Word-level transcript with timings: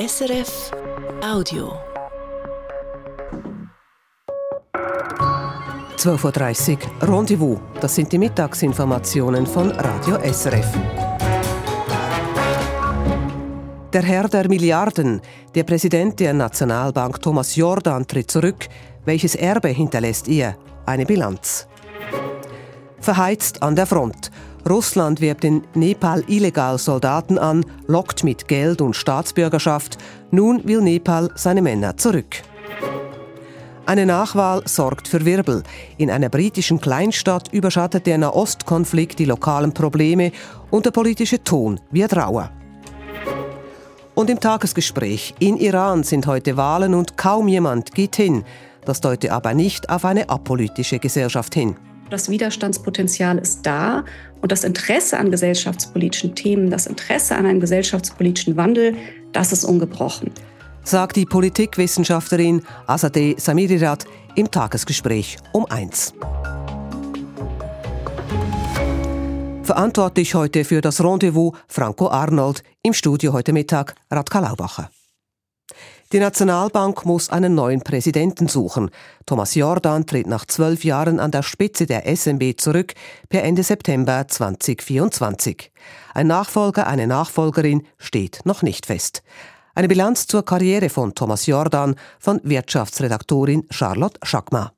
SRF 0.00 0.70
Audio. 1.22 1.74
12.30 5.98 6.78
Uhr 7.02 7.08
Rendezvous. 7.08 7.60
Das 7.82 7.96
sind 7.96 8.10
die 8.10 8.16
Mittagsinformationen 8.16 9.46
von 9.46 9.70
Radio 9.72 10.18
SRF. 10.32 10.68
Der 13.92 14.02
Herr 14.02 14.26
der 14.28 14.48
Milliarden, 14.48 15.20
der 15.54 15.64
Präsident 15.64 16.18
der 16.18 16.32
Nationalbank 16.32 17.20
Thomas 17.20 17.54
Jordan 17.54 18.06
tritt 18.06 18.30
zurück. 18.30 18.68
Welches 19.04 19.34
Erbe 19.34 19.68
hinterlässt 19.68 20.28
ihr? 20.28 20.56
Eine 20.86 21.04
Bilanz. 21.04 21.68
Verheizt 23.00 23.62
an 23.62 23.76
der 23.76 23.84
Front. 23.86 24.29
Russland 24.68 25.20
wirbt 25.20 25.44
in 25.44 25.62
Nepal 25.74 26.22
illegal 26.28 26.78
Soldaten 26.78 27.38
an, 27.38 27.64
lockt 27.86 28.24
mit 28.24 28.48
Geld 28.48 28.80
und 28.80 28.96
Staatsbürgerschaft. 28.96 29.98
Nun 30.30 30.66
will 30.66 30.80
Nepal 30.80 31.30
seine 31.34 31.62
Männer 31.62 31.96
zurück. 31.96 32.42
Eine 33.86 34.06
Nachwahl 34.06 34.62
sorgt 34.66 35.08
für 35.08 35.24
Wirbel. 35.24 35.64
In 35.98 36.10
einer 36.10 36.28
britischen 36.28 36.80
Kleinstadt 36.80 37.52
überschattet 37.52 38.06
der 38.06 38.18
Nahostkonflikt 38.18 39.18
die 39.18 39.24
lokalen 39.24 39.74
Probleme 39.74 40.32
und 40.70 40.86
der 40.86 40.92
politische 40.92 41.42
Ton 41.42 41.80
wird 41.90 42.16
rauer. 42.16 42.52
Und 44.14 44.30
im 44.30 44.38
Tagesgespräch 44.38 45.34
in 45.38 45.56
Iran 45.56 46.04
sind 46.04 46.26
heute 46.26 46.56
Wahlen 46.56 46.94
und 46.94 47.16
kaum 47.16 47.48
jemand 47.48 47.94
geht 47.94 48.16
hin. 48.16 48.44
Das 48.84 49.00
deute 49.00 49.32
aber 49.32 49.54
nicht 49.54 49.90
auf 49.90 50.04
eine 50.04 50.28
apolitische 50.28 50.98
Gesellschaft 50.98 51.54
hin. 51.54 51.76
Das 52.10 52.28
Widerstandspotenzial 52.28 53.38
ist 53.38 53.64
da 53.64 54.04
und 54.42 54.50
das 54.50 54.64
Interesse 54.64 55.16
an 55.16 55.30
gesellschaftspolitischen 55.30 56.34
Themen, 56.34 56.68
das 56.68 56.86
Interesse 56.86 57.36
an 57.36 57.46
einem 57.46 57.60
gesellschaftspolitischen 57.60 58.56
Wandel, 58.56 58.96
das 59.32 59.52
ist 59.52 59.64
ungebrochen. 59.64 60.32
Sagt 60.82 61.14
die 61.14 61.24
Politikwissenschaftlerin 61.24 62.62
Azadeh 62.88 63.36
Samirirat 63.38 64.06
im 64.34 64.50
Tagesgespräch 64.50 65.36
um 65.52 65.66
eins. 65.66 66.12
Verantwortlich 69.62 70.34
heute 70.34 70.64
für 70.64 70.80
das 70.80 71.00
Rendezvous 71.04 71.56
Franco 71.68 72.08
Arnold, 72.08 72.64
im 72.82 72.92
Studio 72.92 73.32
heute 73.32 73.52
Mittag 73.52 73.94
Radka 74.10 74.40
Laubacher. 74.40 74.90
Die 76.12 76.18
Nationalbank 76.18 77.06
muss 77.06 77.30
einen 77.30 77.54
neuen 77.54 77.82
Präsidenten 77.82 78.48
suchen. 78.48 78.90
Thomas 79.26 79.54
Jordan 79.54 80.06
tritt 80.06 80.26
nach 80.26 80.44
zwölf 80.44 80.82
Jahren 80.82 81.20
an 81.20 81.30
der 81.30 81.44
Spitze 81.44 81.86
der 81.86 82.04
SNB 82.16 82.56
zurück 82.56 82.94
per 83.28 83.44
Ende 83.44 83.62
September 83.62 84.26
2024. 84.26 85.70
Ein 86.12 86.26
Nachfolger, 86.26 86.88
eine 86.88 87.06
Nachfolgerin 87.06 87.86
steht 87.96 88.40
noch 88.42 88.62
nicht 88.62 88.86
fest. 88.86 89.22
Eine 89.76 89.86
Bilanz 89.86 90.26
zur 90.26 90.44
Karriere 90.44 90.88
von 90.88 91.14
Thomas 91.14 91.46
Jordan 91.46 91.94
von 92.18 92.40
Wirtschaftsredaktorin 92.42 93.68
Charlotte 93.70 94.18
Schackma. 94.24 94.72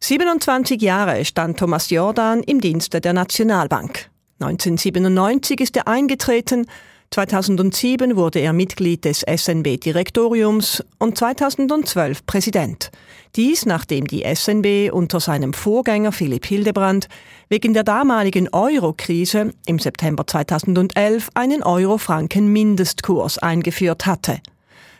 27 0.00 0.82
Jahre 0.82 1.24
stand 1.24 1.58
Thomas 1.58 1.88
Jordan 1.88 2.42
im 2.42 2.60
Dienste 2.60 3.00
der 3.00 3.14
Nationalbank. 3.14 4.10
1997 4.40 5.60
ist 5.62 5.76
er 5.78 5.88
eingetreten, 5.88 6.66
2007 7.10 8.16
wurde 8.16 8.40
er 8.40 8.52
Mitglied 8.52 9.06
des 9.06 9.22
SNB-Direktoriums 9.22 10.84
und 10.98 11.16
2012 11.16 12.26
Präsident. 12.26 12.90
Dies 13.34 13.64
nachdem 13.64 14.06
die 14.06 14.24
SNB 14.34 14.92
unter 14.92 15.18
seinem 15.18 15.54
Vorgänger 15.54 16.12
Philipp 16.12 16.44
Hildebrand 16.44 17.08
wegen 17.48 17.72
der 17.72 17.84
damaligen 17.84 18.50
Euro-Krise 18.52 19.54
im 19.64 19.78
September 19.78 20.26
2011 20.26 21.30
einen 21.32 21.62
Euro-Franken-Mindestkurs 21.62 23.38
eingeführt 23.38 24.04
hatte. 24.04 24.40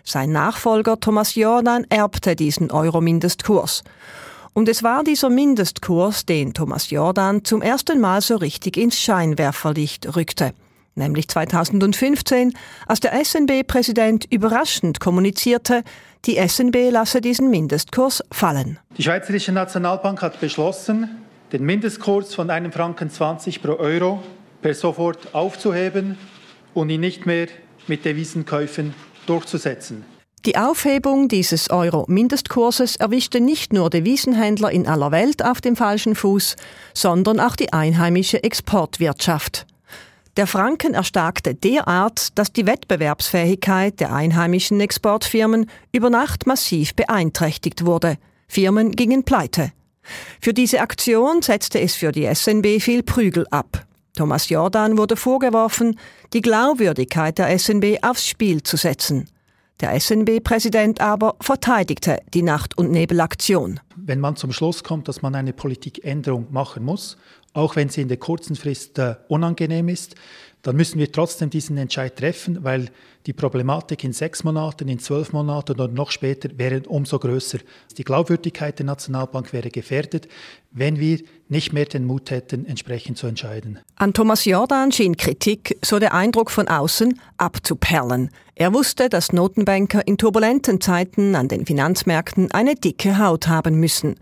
Sein 0.03 0.33
Nachfolger 0.33 0.99
Thomas 0.99 1.35
Jordan 1.35 1.85
erbte 1.91 2.37
diesen 2.37 2.71
Euro-Mindestkurs. 2.71 3.85
Und 4.55 4.71
es 4.71 4.83
war 4.83 5.05
dieser 5.05 5.29
Mindestkurs, 5.29 6.25
den 6.25 6.55
Thomas 6.55 6.89
Jordan 6.89 7.45
zum 7.45 7.61
ersten 7.61 8.01
Mal 8.01 8.23
so 8.23 8.37
richtig 8.37 8.79
ins 8.79 8.99
Scheinwerferlicht 8.99 10.17
rückte 10.17 10.55
nämlich 10.99 11.29
2015, 11.29 12.53
als 12.87 13.01
der 13.01 13.13
SNB-Präsident 13.25 14.27
überraschend 14.31 15.01
kommunizierte, 15.01 15.83
die 16.25 16.37
SNB 16.37 16.91
lasse 16.91 17.21
diesen 17.21 17.49
Mindestkurs 17.51 18.23
fallen. 18.31 18.79
Die 18.97 19.03
Schweizerische 19.03 19.53
Nationalbank 19.53 20.21
hat 20.21 20.41
beschlossen, 20.41 21.09
den 21.53 21.65
Mindestkurs 21.65 22.35
von 22.35 22.51
einem 22.51 22.73
Franken 22.73 23.11
20 23.11 23.63
pro 23.63 23.77
Euro 23.77 24.23
per 24.61 24.75
sofort 24.75 25.35
aufzuheben 25.35 26.19
und 26.75 26.91
ihn 26.91 27.01
nicht 27.01 27.25
mehr 27.25 27.47
mit 27.87 28.05
Devisenkäufen 28.05 28.95
durchzusetzen. 29.27 30.05
Die 30.47 30.57
Aufhebung 30.57 31.29
dieses 31.29 31.69
Euro-Mindestkurses 31.69 32.97
erwischte 32.97 33.41
nicht 33.41 33.73
nur 33.73 33.91
Devisenhändler 33.91 34.71
in 34.71 34.87
aller 34.87 35.11
Welt 35.11 35.45
auf 35.45 35.61
dem 35.61 35.75
falschen 35.75 36.15
Fuß, 36.15 36.57
sondern 36.95 37.41
auch 37.41 37.57
die 37.57 37.73
einheimische 37.73 38.43
Exportwirtschaft. 38.43 39.67
Der 40.39 40.47
Franken 40.47 40.95
erstarkte 40.95 41.57
derart, 41.57 42.39
dass 42.39 42.53
die 42.53 42.65
Wettbewerbsfähigkeit 42.65 43.99
der 43.99 44.15
einheimischen 44.15 44.81
Exportfirmen 44.81 45.69
über 45.91 46.11
Nacht 46.11 46.47
massiv 46.47 46.95
beeinträchtigt 46.95 47.85
wurde. 47.85 48.19
Firmen 48.47 48.93
gingen 48.93 49.25
pleite. 49.25 49.73
Für 50.41 50.55
diese 50.55 50.81
Aktion 50.81 51.43
setzte 51.43 51.81
es 51.81 51.97
für 51.97 52.13
die 52.13 52.33
SNB 52.33 52.81
viel 52.81 53.03
Prügel 53.03 53.49
ab. 53.51 53.85
Thomas 54.17 54.49
Jordan 54.49 54.97
wurde 54.97 55.17
vorgeworfen, 55.17 55.99
die 56.33 56.41
Glaubwürdigkeit 56.41 57.37
der 57.39 57.59
SNB 57.59 57.99
aufs 58.03 58.29
Spiel 58.29 58.63
zu 58.63 58.77
setzen. 58.77 59.29
Der 59.81 59.99
SNB-Präsident 59.99 61.01
aber 61.01 61.37
verteidigte 61.41 62.21
die 62.35 62.43
Nacht- 62.43 62.77
und 62.79 62.91
Nebelaktion. 62.93 63.79
Wenn 63.97 64.19
man 64.19 64.35
zum 64.35 64.53
Schluss 64.53 64.83
kommt, 64.83 65.07
dass 65.07 65.23
man 65.23 65.35
eine 65.35 65.53
Politikänderung 65.53 66.47
machen 66.51 66.85
muss, 66.85 67.17
auch 67.59 67.75
wenn 67.75 67.89
sie 67.89 68.03
in 68.03 68.09
der 68.09 68.19
kurzen 68.19 68.55
Frist 68.55 68.99
äh, 68.99 69.17
unangenehm 69.27 69.89
ist, 69.89 70.15
dann 70.63 70.77
müssen 70.77 70.99
wir 70.99 71.11
trotzdem 71.11 71.51
diesen 71.51 71.77
Entscheid 71.77 72.17
treffen, 72.17 72.63
weil 72.63 72.91
die 73.27 73.33
Problematik 73.33 74.05
in 74.05 74.13
sechs 74.13 74.45
Monaten, 74.45 74.89
in 74.89 74.99
zwölf 74.99 75.33
Monaten 75.33 75.73
oder 75.73 75.89
noch 75.89 76.11
später 76.11 76.51
wäre 76.57 76.83
umso 76.87 77.19
größer. 77.19 77.59
Die 77.97 78.05
Glaubwürdigkeit 78.05 78.79
der 78.79 78.87
Nationalbank 78.87 79.53
wäre 79.53 79.71
gefährdet, 79.71 80.29
wenn 80.71 80.99
wir 80.99 81.21
nicht 81.49 81.73
mehr 81.73 81.85
den 81.85 82.05
Mut 82.05 82.31
hätten, 82.31 82.65
entsprechend 82.65 83.19
zu 83.19 83.27
entscheiden. 83.27 83.81
An 83.97 84.15
Thomas 84.15 84.45
Jordan 84.45 84.93
schien 84.93 85.17
Kritik, 85.17 85.79
so 85.85 85.99
der 85.99 86.15
Eindruck 86.15 86.51
von 86.51 86.69
außen, 86.69 87.21
abzuperlen. 87.39 88.31
Er 88.55 88.73
wusste, 88.73 89.09
dass 89.09 89.33
Notenbanker 89.33 90.07
in 90.07 90.17
turbulenten 90.17 90.81
Zeiten 90.81 91.35
an 91.35 91.49
den 91.49 91.67
Finanzmärkten 91.67 92.51
eine 92.53 92.77
dicke 92.77 93.19
Haut 93.19 93.49
haben 93.49 93.81
müssen. 93.81 94.17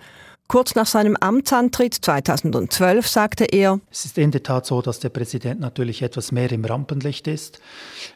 Kurz 0.49 0.77
nach 0.77 0.87
seinem 0.87 1.17
Amtsantritt 1.17 1.95
2012 1.95 3.09
sagte 3.09 3.47
er, 3.47 3.81
Es 3.91 4.05
ist 4.05 4.17
in 4.17 4.31
der 4.31 4.45
Tat 4.45 4.65
so, 4.65 4.81
dass 4.81 5.01
der 5.01 5.09
Präsident 5.09 5.59
natürlich 5.59 6.03
etwas 6.03 6.31
mehr 6.31 6.53
im 6.53 6.65
Rampenlicht 6.65 7.27
ist, 7.27 7.61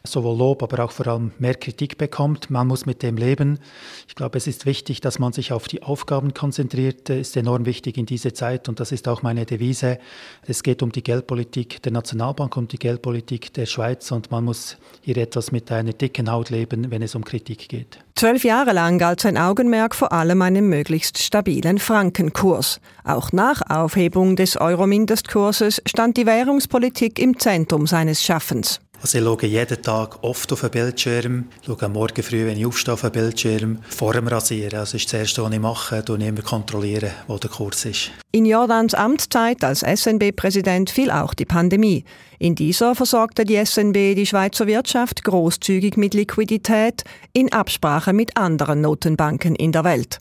sowohl 0.04 0.38
Lob, 0.38 0.62
aber 0.62 0.84
auch 0.84 0.92
vor 0.92 1.08
allem 1.08 1.32
mehr 1.40 1.56
Kritik 1.56 1.98
bekommt. 1.98 2.48
Man 2.48 2.68
muss 2.68 2.86
mit 2.86 3.02
dem 3.02 3.16
leben. 3.16 3.58
Ich 4.06 4.14
glaube, 4.14 4.38
es 4.38 4.46
ist 4.46 4.64
wichtig, 4.64 5.00
dass 5.00 5.18
man 5.18 5.32
sich 5.32 5.52
auf 5.52 5.66
die 5.66 5.82
Aufgaben 5.82 6.32
konzentriert. 6.32 7.10
Ist 7.10 7.36
enorm 7.36 7.66
wichtig 7.66 7.98
in 7.98 8.06
dieser 8.06 8.32
Zeit 8.32 8.68
und 8.68 8.78
das 8.78 8.92
ist 8.92 9.08
auch 9.08 9.22
meine 9.22 9.44
Devise. 9.44 9.98
Es 10.46 10.62
geht 10.62 10.84
um 10.84 10.92
die 10.92 11.02
Geldpolitik 11.02 11.82
der 11.82 11.90
Nationalbank, 11.90 12.56
um 12.56 12.68
die 12.68 12.78
Geldpolitik 12.78 13.52
der 13.54 13.66
Schweiz 13.66 14.12
und 14.12 14.30
man 14.30 14.44
muss 14.44 14.76
hier 15.00 15.16
etwas 15.16 15.50
mit 15.50 15.72
einer 15.72 15.94
dicken 15.94 16.30
Haut 16.30 16.50
leben, 16.50 16.92
wenn 16.92 17.02
es 17.02 17.16
um 17.16 17.24
Kritik 17.24 17.68
geht. 17.68 17.98
Zwölf 18.20 18.44
Jahre 18.44 18.74
lang 18.74 18.98
galt 18.98 19.22
sein 19.22 19.38
Augenmerk 19.38 19.94
vor 19.94 20.12
allem 20.12 20.42
einem 20.42 20.68
möglichst 20.68 21.16
stabilen 21.16 21.78
Frankenkurs. 21.78 22.78
Auch 23.02 23.32
nach 23.32 23.62
Aufhebung 23.70 24.36
des 24.36 24.60
Euro-Mindestkurses 24.60 25.80
stand 25.86 26.18
die 26.18 26.26
Währungspolitik 26.26 27.18
im 27.18 27.38
Zentrum 27.38 27.86
seines 27.86 28.22
Schaffens. 28.22 28.82
Also 29.02 29.16
ich 29.16 29.24
schaue 29.24 29.46
jeden 29.46 29.80
Tag 29.80 30.22
oft 30.22 30.52
auf 30.52 30.60
den 30.60 30.70
Bildschirm, 30.72 31.46
schaue 31.64 31.82
am 31.84 31.92
Morgen 31.92 32.22
früh, 32.22 32.44
wenn 32.44 32.58
ich 32.58 32.66
aufstehe, 32.66 32.92
auf 32.92 33.00
den 33.00 33.12
Bildschirm, 33.12 33.78
vor 33.88 34.12
dem 34.12 34.28
Rasieren. 34.28 34.78
Also 34.78 34.92
das 34.92 35.02
ist 35.02 35.06
das 35.06 35.20
Erste, 35.20 35.42
was 35.42 35.52
ich 35.52 35.58
mache, 35.58 36.04
und 36.10 36.20
immer 36.20 36.42
kontrollieren, 36.42 37.10
wo 37.26 37.38
der 37.38 37.48
Kurs 37.48 37.86
ist. 37.86 38.10
In 38.30 38.44
Jordans 38.44 38.92
Amtszeit 38.92 39.64
als 39.64 39.80
SNB-Präsident 39.80 40.90
fiel 40.90 41.10
auch 41.10 41.32
die 41.32 41.46
Pandemie. 41.46 42.04
In 42.38 42.54
dieser 42.54 42.94
versorgte 42.94 43.46
die 43.46 43.64
SNB 43.64 44.14
die 44.14 44.26
Schweizer 44.26 44.66
Wirtschaft 44.66 45.24
großzügig 45.24 45.96
mit 45.96 46.12
Liquidität 46.12 47.04
in 47.32 47.50
Absprache 47.54 48.12
mit 48.12 48.36
anderen 48.36 48.82
Notenbanken 48.82 49.56
in 49.56 49.72
der 49.72 49.84
Welt. 49.84 50.18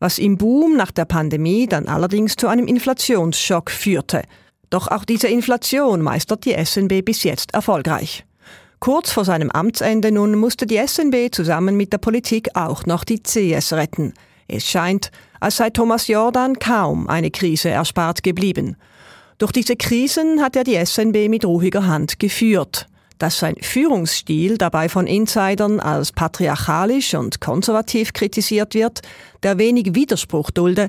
Was 0.00 0.18
im 0.18 0.36
Boom 0.36 0.76
nach 0.76 0.90
der 0.90 1.06
Pandemie 1.06 1.66
dann 1.66 1.88
allerdings 1.88 2.36
zu 2.36 2.46
einem 2.46 2.66
Inflationsschock 2.66 3.70
führte– 3.70 4.22
doch 4.70 4.88
auch 4.88 5.04
diese 5.04 5.28
Inflation 5.28 6.02
meistert 6.02 6.44
die 6.44 6.54
SNB 6.64 7.04
bis 7.04 7.22
jetzt 7.22 7.54
erfolgreich. 7.54 8.24
Kurz 8.80 9.10
vor 9.10 9.24
seinem 9.24 9.50
Amtsende 9.50 10.12
nun 10.12 10.36
musste 10.36 10.66
die 10.66 10.80
SNB 10.84 11.32
zusammen 11.32 11.76
mit 11.76 11.92
der 11.92 11.98
Politik 11.98 12.50
auch 12.54 12.86
noch 12.86 13.04
die 13.04 13.20
CS 13.20 13.72
retten. 13.72 14.14
Es 14.46 14.66
scheint, 14.66 15.10
als 15.40 15.56
sei 15.56 15.70
Thomas 15.70 16.06
Jordan 16.06 16.58
kaum 16.58 17.08
eine 17.08 17.30
Krise 17.30 17.70
erspart 17.70 18.22
geblieben. 18.22 18.76
Durch 19.38 19.52
diese 19.52 19.76
Krisen 19.76 20.40
hat 20.42 20.56
er 20.56 20.64
die 20.64 20.84
SNB 20.84 21.28
mit 21.28 21.44
ruhiger 21.44 21.86
Hand 21.86 22.18
geführt. 22.18 22.86
Dass 23.18 23.40
sein 23.40 23.56
Führungsstil 23.60 24.58
dabei 24.58 24.88
von 24.88 25.08
Insidern 25.08 25.80
als 25.80 26.12
patriarchalisch 26.12 27.14
und 27.14 27.40
konservativ 27.40 28.12
kritisiert 28.12 28.74
wird, 28.74 29.02
der 29.42 29.58
wenig 29.58 29.94
Widerspruch 29.94 30.52
dulde, 30.52 30.88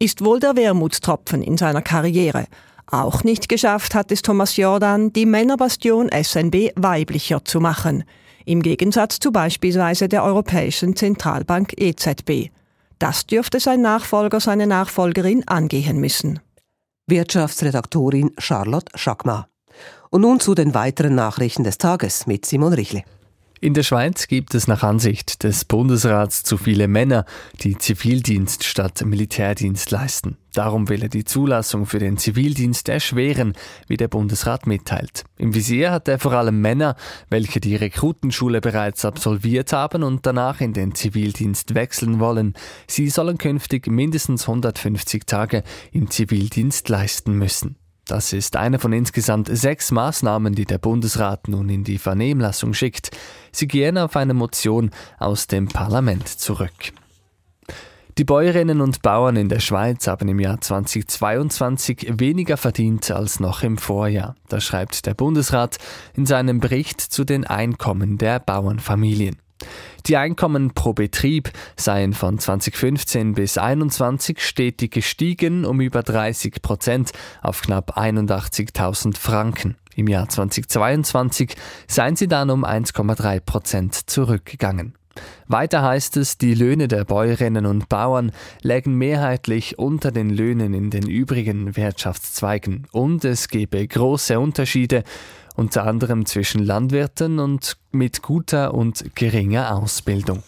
ist 0.00 0.24
wohl 0.24 0.40
der 0.40 0.56
Wermutstropfen 0.56 1.42
in 1.42 1.56
seiner 1.56 1.82
Karriere. 1.82 2.46
Auch 2.90 3.22
nicht 3.22 3.48
geschafft 3.48 3.94
hat 3.94 4.10
es 4.10 4.22
Thomas 4.22 4.56
Jordan, 4.56 5.12
die 5.12 5.26
Männerbastion 5.26 6.08
SNB 6.10 6.72
weiblicher 6.74 7.44
zu 7.44 7.60
machen. 7.60 8.04
Im 8.46 8.62
Gegensatz 8.62 9.20
zu 9.20 9.30
beispielsweise 9.30 10.08
der 10.08 10.24
Europäischen 10.24 10.96
Zentralbank 10.96 11.74
EZB. 11.76 12.50
Das 12.98 13.26
dürfte 13.26 13.60
sein 13.60 13.82
Nachfolger, 13.82 14.40
seine 14.40 14.66
Nachfolgerin 14.66 15.46
angehen 15.46 16.00
müssen. 16.00 16.40
Wirtschaftsredaktorin 17.06 18.30
Charlotte 18.38 18.90
Schackmar. 18.94 19.48
Und 20.10 20.22
nun 20.22 20.40
zu 20.40 20.54
den 20.54 20.72
weiteren 20.72 21.14
Nachrichten 21.14 21.64
des 21.64 21.76
Tages 21.76 22.26
mit 22.26 22.46
Simon 22.46 22.72
Richle. 22.72 23.02
In 23.60 23.74
der 23.74 23.82
Schweiz 23.82 24.28
gibt 24.28 24.54
es 24.54 24.68
nach 24.68 24.84
Ansicht 24.84 25.42
des 25.42 25.64
Bundesrats 25.64 26.44
zu 26.44 26.56
viele 26.56 26.86
Männer, 26.86 27.24
die 27.60 27.76
Zivildienst 27.76 28.62
statt 28.62 29.04
Militärdienst 29.04 29.90
leisten. 29.90 30.36
Darum 30.52 30.88
will 30.88 31.02
er 31.02 31.08
die 31.08 31.24
Zulassung 31.24 31.84
für 31.84 31.98
den 31.98 32.18
Zivildienst 32.18 32.88
erschweren, 32.88 33.54
wie 33.88 33.96
der 33.96 34.06
Bundesrat 34.06 34.68
mitteilt. 34.68 35.24
Im 35.38 35.56
Visier 35.56 35.90
hat 35.90 36.06
er 36.06 36.20
vor 36.20 36.34
allem 36.34 36.60
Männer, 36.60 36.94
welche 37.30 37.58
die 37.58 37.74
Rekrutenschule 37.74 38.60
bereits 38.60 39.04
absolviert 39.04 39.72
haben 39.72 40.04
und 40.04 40.24
danach 40.24 40.60
in 40.60 40.72
den 40.72 40.94
Zivildienst 40.94 41.74
wechseln 41.74 42.20
wollen. 42.20 42.54
Sie 42.86 43.08
sollen 43.08 43.38
künftig 43.38 43.88
mindestens 43.88 44.42
150 44.48 45.26
Tage 45.26 45.64
im 45.90 46.08
Zivildienst 46.10 46.88
leisten 46.88 47.34
müssen. 47.34 47.76
Das 48.08 48.32
ist 48.32 48.56
eine 48.56 48.78
von 48.78 48.94
insgesamt 48.94 49.50
sechs 49.52 49.90
Maßnahmen, 49.90 50.54
die 50.54 50.64
der 50.64 50.78
Bundesrat 50.78 51.46
nun 51.46 51.68
in 51.68 51.84
die 51.84 51.98
Vernehmlassung 51.98 52.72
schickt. 52.72 53.10
Sie 53.52 53.68
gehen 53.68 53.98
auf 53.98 54.16
eine 54.16 54.32
Motion 54.32 54.90
aus 55.18 55.46
dem 55.46 55.68
Parlament 55.68 56.26
zurück. 56.26 56.72
Die 58.16 58.24
Bäuerinnen 58.24 58.80
und 58.80 59.02
Bauern 59.02 59.36
in 59.36 59.50
der 59.50 59.60
Schweiz 59.60 60.06
haben 60.06 60.26
im 60.26 60.40
Jahr 60.40 60.58
2022 60.58 62.14
weniger 62.18 62.56
verdient 62.56 63.10
als 63.10 63.40
noch 63.40 63.62
im 63.62 63.76
Vorjahr. 63.76 64.36
Das 64.48 64.64
schreibt 64.64 65.04
der 65.04 65.12
Bundesrat 65.12 65.76
in 66.14 66.24
seinem 66.24 66.60
Bericht 66.60 67.02
zu 67.02 67.24
den 67.24 67.46
Einkommen 67.46 68.16
der 68.16 68.40
Bauernfamilien. 68.40 69.36
Die 70.06 70.16
Einkommen 70.16 70.72
pro 70.72 70.92
Betrieb 70.92 71.50
seien 71.76 72.14
von 72.14 72.38
2015 72.38 73.34
bis 73.34 73.54
2021 73.54 74.40
stetig 74.40 74.92
gestiegen 74.92 75.64
um 75.64 75.80
über 75.80 76.02
30 76.02 76.62
Prozent 76.62 77.12
auf 77.42 77.62
knapp 77.62 77.98
81.000 77.98 79.18
Franken. 79.18 79.76
Im 79.96 80.06
Jahr 80.06 80.28
2022 80.28 81.56
seien 81.88 82.16
sie 82.16 82.28
dann 82.28 82.50
um 82.50 82.64
1,3 82.64 83.40
Prozent 83.40 83.94
zurückgegangen. 84.08 84.94
Weiter 85.46 85.82
heißt 85.82 86.16
es, 86.16 86.38
die 86.38 86.54
Löhne 86.54 86.88
der 86.88 87.04
Bäuerinnen 87.04 87.66
und 87.66 87.88
Bauern 87.88 88.32
lägen 88.62 88.96
mehrheitlich 88.96 89.78
unter 89.78 90.12
den 90.12 90.30
Löhnen 90.30 90.74
in 90.74 90.90
den 90.90 91.08
übrigen 91.08 91.76
Wirtschaftszweigen 91.76 92.86
und 92.92 93.24
es 93.24 93.48
gebe 93.48 93.86
große 93.86 94.38
Unterschiede 94.38 95.04
unter 95.58 95.84
anderem 95.84 96.24
zwischen 96.24 96.62
Landwirten 96.62 97.40
und 97.40 97.76
mit 97.90 98.22
guter 98.22 98.74
und 98.74 99.16
geringer 99.16 99.74
Ausbildung. 99.74 100.44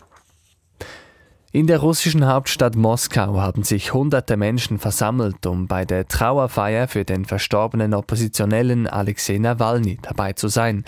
In 1.51 1.67
der 1.67 1.81
russischen 1.81 2.29
Hauptstadt 2.29 2.77
Moskau 2.77 3.41
haben 3.41 3.65
sich 3.65 3.93
hunderte 3.93 4.37
Menschen 4.37 4.79
versammelt, 4.79 5.47
um 5.47 5.67
bei 5.67 5.85
der 5.85 6.07
Trauerfeier 6.07 6.87
für 6.87 7.05
den 7.05 7.25
verstorbenen 7.25 7.93
Oppositionellen 7.93 8.87
Alexei 8.87 9.39
Nawalny 9.39 9.99
dabei 10.01 10.35
zu 10.35 10.47
sein. 10.47 10.85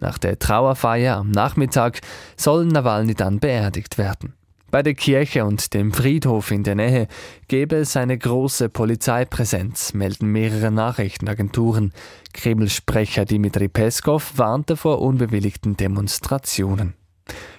Nach 0.00 0.16
der 0.16 0.38
Trauerfeier 0.38 1.18
am 1.18 1.30
Nachmittag 1.30 2.00
soll 2.34 2.64
Nawalny 2.64 3.14
dann 3.14 3.40
beerdigt 3.40 3.98
werden. 3.98 4.32
Bei 4.70 4.82
der 4.82 4.94
Kirche 4.94 5.44
und 5.44 5.74
dem 5.74 5.92
Friedhof 5.92 6.50
in 6.50 6.64
der 6.64 6.74
Nähe 6.74 7.06
gäbe 7.46 7.76
es 7.76 7.96
eine 7.96 8.18
große 8.18 8.68
Polizeipräsenz, 8.68 9.94
melden 9.94 10.32
mehrere 10.32 10.72
Nachrichtenagenturen. 10.72 11.92
Kreml-Sprecher 12.32 13.24
Dmitri 13.24 13.68
Peskov 13.68 14.32
warnte 14.36 14.76
vor 14.76 15.00
unbewilligten 15.00 15.76
Demonstrationen. 15.76 16.94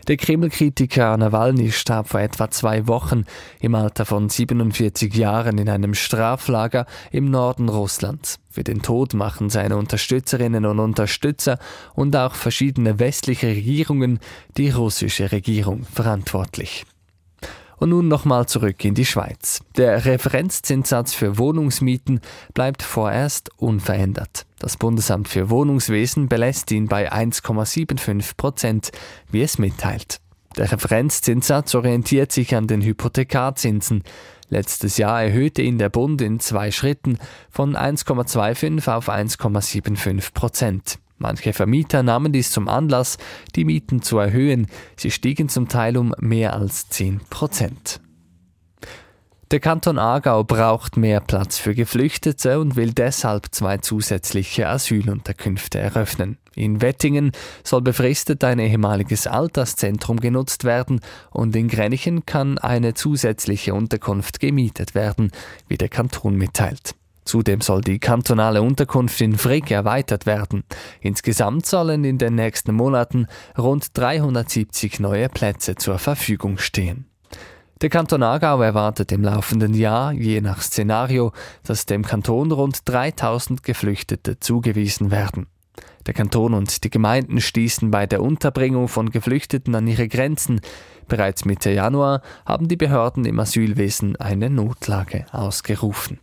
Der 0.07 0.15
Kreml-Kritiker 0.15 1.17
Nawalny 1.17 1.71
starb 1.71 2.09
vor 2.09 2.21
etwa 2.21 2.49
zwei 2.49 2.87
Wochen 2.87 3.25
im 3.59 3.75
Alter 3.75 4.05
von 4.05 4.29
47 4.29 5.13
Jahren 5.13 5.57
in 5.57 5.69
einem 5.69 5.93
Straflager 5.93 6.85
im 7.11 7.29
Norden 7.29 7.67
Russlands. 7.67 8.39
Für 8.49 8.63
den 8.63 8.81
Tod 8.81 9.13
machen 9.13 9.49
seine 9.49 9.75
Unterstützerinnen 9.75 10.65
und 10.65 10.79
Unterstützer 10.79 11.59
und 11.93 12.15
auch 12.15 12.35
verschiedene 12.35 12.99
westliche 12.99 13.47
Regierungen 13.47 14.19
die 14.55 14.69
russische 14.69 15.31
Regierung 15.31 15.83
verantwortlich. 15.83 16.85
Und 17.77 17.89
nun 17.89 18.07
nochmal 18.07 18.47
zurück 18.47 18.83
in 18.83 18.95
die 18.95 19.05
Schweiz. 19.05 19.61
Der 19.77 20.05
Referenzzinssatz 20.05 21.13
für 21.13 21.37
Wohnungsmieten 21.37 22.21
bleibt 22.53 22.81
vorerst 22.81 23.51
unverändert. 23.57 24.45
Das 24.59 24.77
Bundesamt 24.77 25.27
für 25.27 25.51
Wohnungswesen 25.51 26.27
belässt 26.27 26.71
ihn 26.71 26.87
bei 26.87 27.11
1,75 27.11 28.35
Prozent, 28.35 28.91
wie 29.31 29.43
es 29.43 29.59
mitteilt. 29.59 30.19
Der 30.57 30.71
Referenzzinssatz 30.71 31.75
orientiert 31.75 32.31
sich 32.31 32.55
an 32.55 32.65
den 32.65 32.81
Hypothekarzinsen. 32.81 34.03
Letztes 34.49 34.97
Jahr 34.97 35.21
erhöhte 35.21 35.61
ihn 35.61 35.77
der 35.77 35.89
Bund 35.89 36.21
in 36.21 36.39
zwei 36.39 36.71
Schritten 36.71 37.19
von 37.51 37.75
1,25 37.75 38.91
auf 38.91 39.09
1,75 39.09 40.33
Prozent. 40.33 40.99
Manche 41.17 41.53
Vermieter 41.53 42.03
nahmen 42.03 42.31
dies 42.31 42.51
zum 42.51 42.67
Anlass, 42.67 43.17
die 43.55 43.65
Mieten 43.65 44.01
zu 44.01 44.17
erhöhen. 44.17 44.67
Sie 44.95 45.11
stiegen 45.11 45.49
zum 45.49 45.67
Teil 45.67 45.97
um 45.97 46.13
mehr 46.19 46.53
als 46.53 46.89
10 46.89 47.21
Prozent. 47.29 47.99
Der 49.49 49.61
Kanton 49.61 49.97
Aargau 49.97 50.43
braucht 50.43 50.97
mehr 50.97 51.21
Platz 51.21 51.57
für 51.57 51.73
Geflüchtete 51.73 52.59
und 52.59 52.75
will 52.75 52.91
deshalb 52.91 53.47
zwei 53.51 53.77
zusätzliche 53.77 54.67
Asylunterkünfte 54.67 55.79
eröffnen. 55.79 56.37
In 56.53 56.81
Wettingen 56.81 57.31
soll 57.63 57.81
befristet 57.81 58.43
ein 58.43 58.59
ehemaliges 58.59 59.25
Alterszentrum 59.25 60.19
genutzt 60.19 60.65
werden 60.65 60.99
und 61.31 61.55
in 61.55 61.69
Grenichen 61.69 62.25
kann 62.25 62.57
eine 62.57 62.93
zusätzliche 62.93 63.73
Unterkunft 63.73 64.41
gemietet 64.41 64.95
werden, 64.95 65.31
wie 65.69 65.77
der 65.77 65.87
Kanton 65.87 66.35
mitteilt. 66.35 66.95
Zudem 67.27 67.59
soll 67.59 67.81
die 67.81 67.99
kantonale 67.99 68.61
Unterkunft 68.61 69.19
in 69.19 69.37
Frick 69.37 69.69
erweitert 69.69 70.25
werden. 70.25 70.63
Insgesamt 71.01 71.65
sollen 71.65 72.05
in 72.05 72.17
den 72.17 72.35
nächsten 72.35 72.73
Monaten 72.73 73.27
rund 73.57 73.97
370 73.97 75.01
neue 75.01 75.27
Plätze 75.27 75.75
zur 75.75 75.99
Verfügung 75.99 76.57
stehen. 76.57 77.05
Der 77.81 77.89
Kanton 77.89 78.23
Aargau 78.23 78.61
erwartet 78.61 79.11
im 79.11 79.23
laufenden 79.23 79.73
Jahr, 79.73 80.13
je 80.13 80.39
nach 80.39 80.61
Szenario, 80.61 81.33
dass 81.63 81.85
dem 81.85 82.05
Kanton 82.05 82.53
rund 82.53 82.79
3000 82.85 83.61
Geflüchtete 83.61 84.39
zugewiesen 84.39 85.11
werden. 85.11 85.47
Der 86.07 86.13
Kanton 86.13 86.53
und 86.53 86.85
die 86.85 86.89
Gemeinden 86.89 87.41
stießen 87.41 87.91
bei 87.91 88.07
der 88.07 88.23
Unterbringung 88.23 88.87
von 88.87 89.11
Geflüchteten 89.11 89.75
an 89.75 89.85
ihre 89.85 90.07
Grenzen. 90.07 90.61
Bereits 91.09 91.43
Mitte 91.43 91.71
Januar 91.71 92.21
haben 92.45 92.69
die 92.69 92.77
Behörden 92.77 93.25
im 93.25 93.37
Asylwesen 93.37 94.15
eine 94.15 94.49
Notlage 94.49 95.25
ausgerufen. 95.33 96.19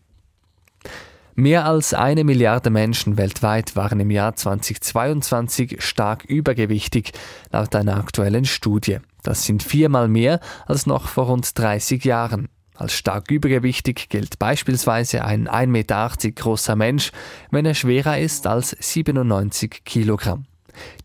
Mehr 1.37 1.67
als 1.67 1.95
eine 1.95 2.23
Milliarde 2.23 2.71
Menschen 2.71 3.17
weltweit 3.17 3.75
waren 3.75 3.99
im 3.99 4.13
Jahr 4.13 4.37
2022 4.37 5.83
stark 5.83 6.25
übergewichtig, 6.25 7.11
laut 7.51 7.75
einer 7.75 7.97
aktuellen 7.97 8.45
Studie. 8.45 8.99
Das 9.25 9.43
sind 9.43 9.65
viermal 9.65 10.07
mehr 10.07 10.39
als 10.67 10.87
noch 10.87 11.09
vor 11.09 11.27
rund 11.27 11.59
30 11.59 12.05
Jahren. 12.05 12.49
Als 12.77 12.93
stark 12.93 13.33
übergewichtig 13.33 14.09
gilt 14.11 14.39
beispielsweise 14.39 15.25
ein 15.25 15.49
1,80 15.49 15.67
Meter 15.67 16.11
großer 16.37 16.77
Mensch, 16.77 17.11
wenn 17.51 17.67
er 17.67 17.75
schwerer 17.75 18.19
ist 18.21 18.47
als 18.47 18.71
97 18.79 19.83
Kilogramm. 19.85 20.47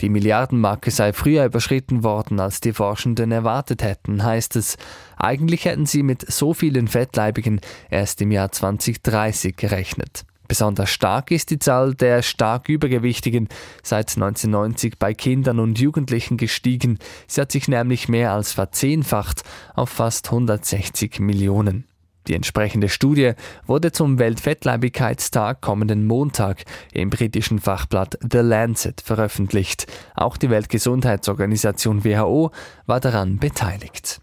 Die 0.02 0.10
Milliardenmarke 0.10 0.92
sei 0.92 1.14
früher 1.14 1.46
überschritten 1.46 2.04
worden, 2.04 2.40
als 2.40 2.62
die 2.62 2.74
Forschenden 2.74 3.32
erwartet 3.32 3.84
hätten, 3.84 4.24
heißt 4.24 4.56
es. 4.56 4.78
Eigentlich 5.18 5.66
hätten 5.66 5.86
sie 5.86 6.04
mit 6.04 6.30
so 6.32 6.54
vielen 6.54 6.88
Fettleibigen 6.88 7.62
erst 7.90 8.22
im 8.22 8.32
Jahr 8.32 8.52
2030 8.52 9.56
gerechnet. 9.56 10.26
Besonders 10.50 10.90
stark 10.90 11.30
ist 11.30 11.52
die 11.52 11.60
Zahl 11.60 11.94
der 11.94 12.24
stark 12.24 12.70
Übergewichtigen 12.70 13.50
seit 13.84 14.10
1990 14.16 14.98
bei 14.98 15.14
Kindern 15.14 15.60
und 15.60 15.80
Jugendlichen 15.80 16.38
gestiegen. 16.38 16.98
Sie 17.28 17.40
hat 17.40 17.52
sich 17.52 17.68
nämlich 17.68 18.10
mehr 18.10 18.32
als 18.34 18.54
verzehnfacht 18.54 19.44
auf 19.76 19.90
fast 19.90 20.26
160 20.30 21.20
Millionen. 21.20 21.86
Die 22.30 22.36
entsprechende 22.36 22.90
Studie 22.90 23.34
wurde 23.66 23.92
zum 23.92 24.20
Weltfettleibigkeitstag 24.20 25.62
kommenden 25.62 26.06
Montag 26.06 26.64
im 26.94 27.10
britischen 27.10 27.60
Fachblatt 27.60 28.20
The 28.22 28.38
Lancet 28.38 29.02
veröffentlicht. 29.02 29.88
Auch 30.14 30.38
die 30.38 30.52
Weltgesundheitsorganisation 30.52 32.06
WHO 32.06 32.52
war 32.86 33.00
daran 33.00 33.40
beteiligt. 33.40 34.22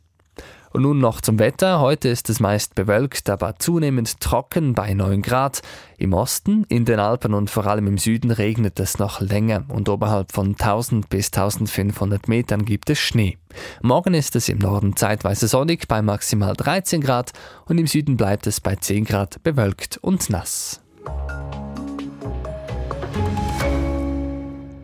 Und 0.76 0.82
nun 0.82 0.98
noch 0.98 1.22
zum 1.22 1.38
Wetter. 1.38 1.80
Heute 1.80 2.10
ist 2.10 2.28
es 2.28 2.38
meist 2.38 2.74
bewölkt, 2.74 3.30
aber 3.30 3.54
zunehmend 3.58 4.20
trocken 4.20 4.74
bei 4.74 4.92
9 4.92 5.22
Grad. 5.22 5.62
Im 5.96 6.12
Osten, 6.12 6.66
in 6.68 6.84
den 6.84 7.00
Alpen 7.00 7.32
und 7.32 7.48
vor 7.48 7.66
allem 7.66 7.86
im 7.86 7.96
Süden 7.96 8.30
regnet 8.30 8.78
es 8.78 8.98
noch 8.98 9.22
länger 9.22 9.64
und 9.68 9.88
oberhalb 9.88 10.32
von 10.32 10.48
1000 10.48 11.08
bis 11.08 11.28
1500 11.28 12.28
Metern 12.28 12.66
gibt 12.66 12.90
es 12.90 12.98
Schnee. 12.98 13.38
Morgen 13.80 14.12
ist 14.12 14.36
es 14.36 14.50
im 14.50 14.58
Norden 14.58 14.96
zeitweise 14.96 15.48
sonnig 15.48 15.88
bei 15.88 16.02
maximal 16.02 16.52
13 16.52 17.00
Grad 17.00 17.32
und 17.64 17.78
im 17.78 17.86
Süden 17.86 18.18
bleibt 18.18 18.46
es 18.46 18.60
bei 18.60 18.76
10 18.76 19.06
Grad 19.06 19.42
bewölkt 19.42 19.96
und 20.02 20.28
nass. 20.28 20.82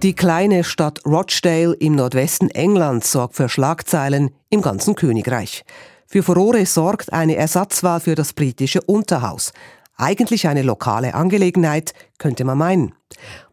Die 0.02 0.14
kleine 0.14 0.64
Stadt 0.64 1.00
Rochdale 1.06 1.74
im 1.74 1.94
Nordwesten 1.94 2.50
Englands 2.50 3.12
sorgt 3.12 3.36
für 3.36 3.48
Schlagzeilen 3.48 4.32
im 4.50 4.60
ganzen 4.60 4.96
Königreich. 4.96 5.64
Für 6.08 6.24
Furore 6.24 6.66
sorgt 6.66 7.12
eine 7.12 7.36
Ersatzwahl 7.36 8.00
für 8.00 8.16
das 8.16 8.32
britische 8.32 8.82
Unterhaus. 8.82 9.52
Eigentlich 9.96 10.48
eine 10.48 10.62
lokale 10.62 11.14
Angelegenheit, 11.14 11.94
könnte 12.18 12.42
man 12.42 12.58
meinen. 12.58 12.94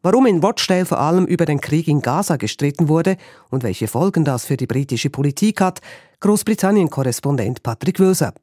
Warum 0.02 0.26
in 0.26 0.44
Rochdale 0.44 0.88
vor 0.88 1.00
allem 1.00 1.28
über 1.28 1.46
den 1.46 1.62
Krieg 1.62 1.88
in 1.88 2.02
Gaza 2.02 2.38
gestritten 2.38 2.88
wurde 2.88 3.18
und 3.52 3.62
welche 3.62 3.88
Folgen 3.88 4.26
das 4.26 4.46
für 4.46 4.58
die 4.58 4.66
britische 4.66 5.12
Politik 5.12 5.62
hat, 5.62 5.82
Großbritannien-Korrespondent 6.22 7.62
Patrick 7.62 8.00
Wöser. 8.00 8.34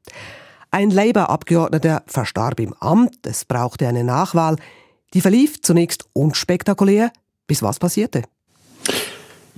Ein 0.71 0.91
Labour-Abgeordneter 0.91 2.05
verstarb 2.07 2.61
im 2.61 2.73
Amt, 2.75 3.27
es 3.27 3.45
brauchte 3.45 3.89
eine 3.89 4.05
Nachwahl. 4.05 4.55
Die 5.13 5.21
verlief 5.21 5.61
zunächst 5.61 6.05
unspektakulär, 6.13 7.11
bis 7.47 7.63
was 7.63 7.79
passierte? 7.79 8.23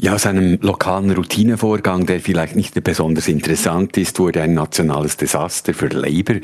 Ja, 0.01 0.15
aus 0.15 0.27
einem 0.27 0.61
lokalen 0.63 1.11
Routinevorgang, 1.11 2.07
der 2.07 2.21
vielleicht 2.21 2.55
nicht 2.55 2.85
besonders 2.85 3.27
interessant 3.27 3.97
ist, 3.97 4.21
wurde 4.21 4.41
ein 4.41 4.55
nationales 4.55 5.17
Desaster 5.17 5.75
für 5.75 5.89
Labour. 5.89 6.37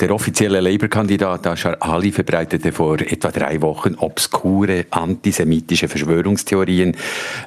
Der 0.00 0.10
offizielle 0.12 0.60
Labour-Kandidat 0.60 1.46
Ashar 1.46 1.76
Ali 1.78 2.10
verbreitete 2.10 2.72
vor 2.72 3.00
etwa 3.00 3.30
drei 3.30 3.62
Wochen 3.62 3.94
obskure 3.94 4.86
antisemitische 4.90 5.86
Verschwörungstheorien. 5.86 6.96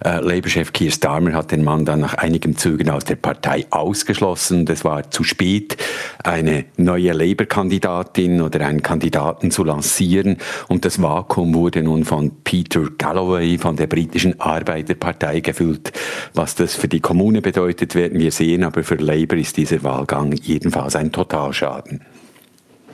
Äh, 0.06 0.22
Labour-Chef 0.22 0.72
Keir 0.72 0.92
Starmer 0.92 1.34
hat 1.34 1.52
den 1.52 1.66
Mann 1.66 1.84
dann 1.84 2.00
nach 2.00 2.14
einigem 2.14 2.56
Zögern 2.56 2.92
aus 2.92 3.04
der 3.04 3.18
Partei 3.18 3.66
ausgeschlossen. 3.70 4.66
Es 4.70 4.86
war 4.86 5.12
zu 5.12 5.26
spät, 5.26 5.76
eine 6.24 6.68
neue 6.78 7.12
Labour-Kandidatin 7.12 8.40
oder 8.40 8.66
einen 8.66 8.82
Kandidaten 8.82 9.52
zu 9.52 9.66
lancieren. 9.66 10.38
Und 10.70 10.86
das 10.86 11.02
Vakuum 11.02 11.54
wurde 11.54 11.84
nun 11.84 12.06
von 12.06 12.32
Peter 12.46 12.86
Galloway 12.98 13.58
von 13.58 13.76
der 13.76 13.88
britischen 13.88 14.40
Arbeiterpartei 14.40 15.42
gefüllt. 15.52 15.92
Was 16.34 16.56
das 16.56 16.76
für 16.76 16.88
die 16.88 17.00
Kommune 17.00 17.42
bedeutet, 17.42 17.96
werden 17.96 18.20
wir 18.20 18.32
sehen, 18.32 18.64
aber 18.64 18.84
für 18.84 18.96
Labour 18.96 19.38
ist 19.38 19.58
dieser 19.58 19.84
Wahlgang 19.84 20.34
jedenfalls 20.34 20.96
ein 20.96 21.12
Totalschaden. 21.12 22.02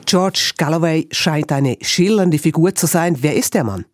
George 0.06 0.52
Galloway 0.56 1.08
scheint 1.10 1.50
eine 1.50 1.76
schillernde 1.80 2.38
Figur 2.38 2.74
zu 2.74 2.86
sein. 2.86 3.18
Wer 3.20 3.34
ist 3.34 3.54
der 3.54 3.64
Mann? 3.64 3.84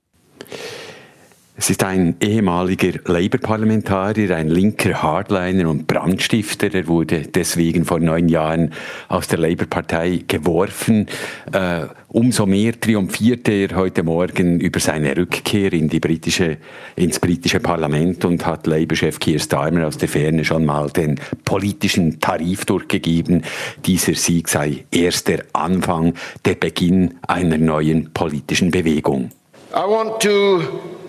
Es 1.55 1.69
ist 1.69 1.85
ein 1.85 2.17
ehemaliger 2.21 2.99
Labour-Parlamentarier, 3.05 4.35
ein 4.35 4.49
linker 4.49 5.03
Hardliner 5.03 5.69
und 5.69 5.87
Brandstifter. 5.87 6.73
Er 6.73 6.89
wurde 6.89 7.23
deswegen 7.23 7.85
vor 7.85 8.01
neun 8.01 8.31
Jahren 8.31 8.73
aus 9.09 9.29
der 9.29 9.39
Labour-Partei 9.39 10.25
geworfen. 10.27 11.07
Äh, 11.53 11.83
umso 12.09 12.47
mehr 12.47 12.81
triumphierte 12.81 13.53
er 13.53 13.77
heute 13.77 14.03
Morgen 14.03 14.61
über 14.61 14.81
seine 14.81 15.15
Rückkehr 15.15 15.75
in 15.75 15.91
die 15.91 16.01
britische, 16.01 16.57
ins 16.97 17.21
britische 17.21 17.61
Parlament 17.61 18.25
und 18.25 18.47
hat 18.47 18.67
Labour-Chef 18.67 19.21
Keir 19.21 19.39
Starmer 19.39 19.87
aus 19.87 19.99
der 19.99 20.09
Ferne 20.09 20.47
schon 20.47 20.65
mal 20.65 20.89
den 20.89 21.21
politischen 21.45 22.19
Tarif 22.19 22.65
durchgegeben. 22.65 23.45
Dieser 23.85 24.15
Sieg 24.15 24.49
sei 24.49 24.87
erst 24.91 25.29
der 25.29 25.45
Anfang, 25.53 26.15
der 26.47 26.55
Beginn 26.55 27.19
einer 27.29 27.59
neuen 27.59 28.11
politischen 28.15 28.71
Bewegung. 28.71 29.31
I 29.75 29.87
want 29.87 30.21
to 30.23 31.02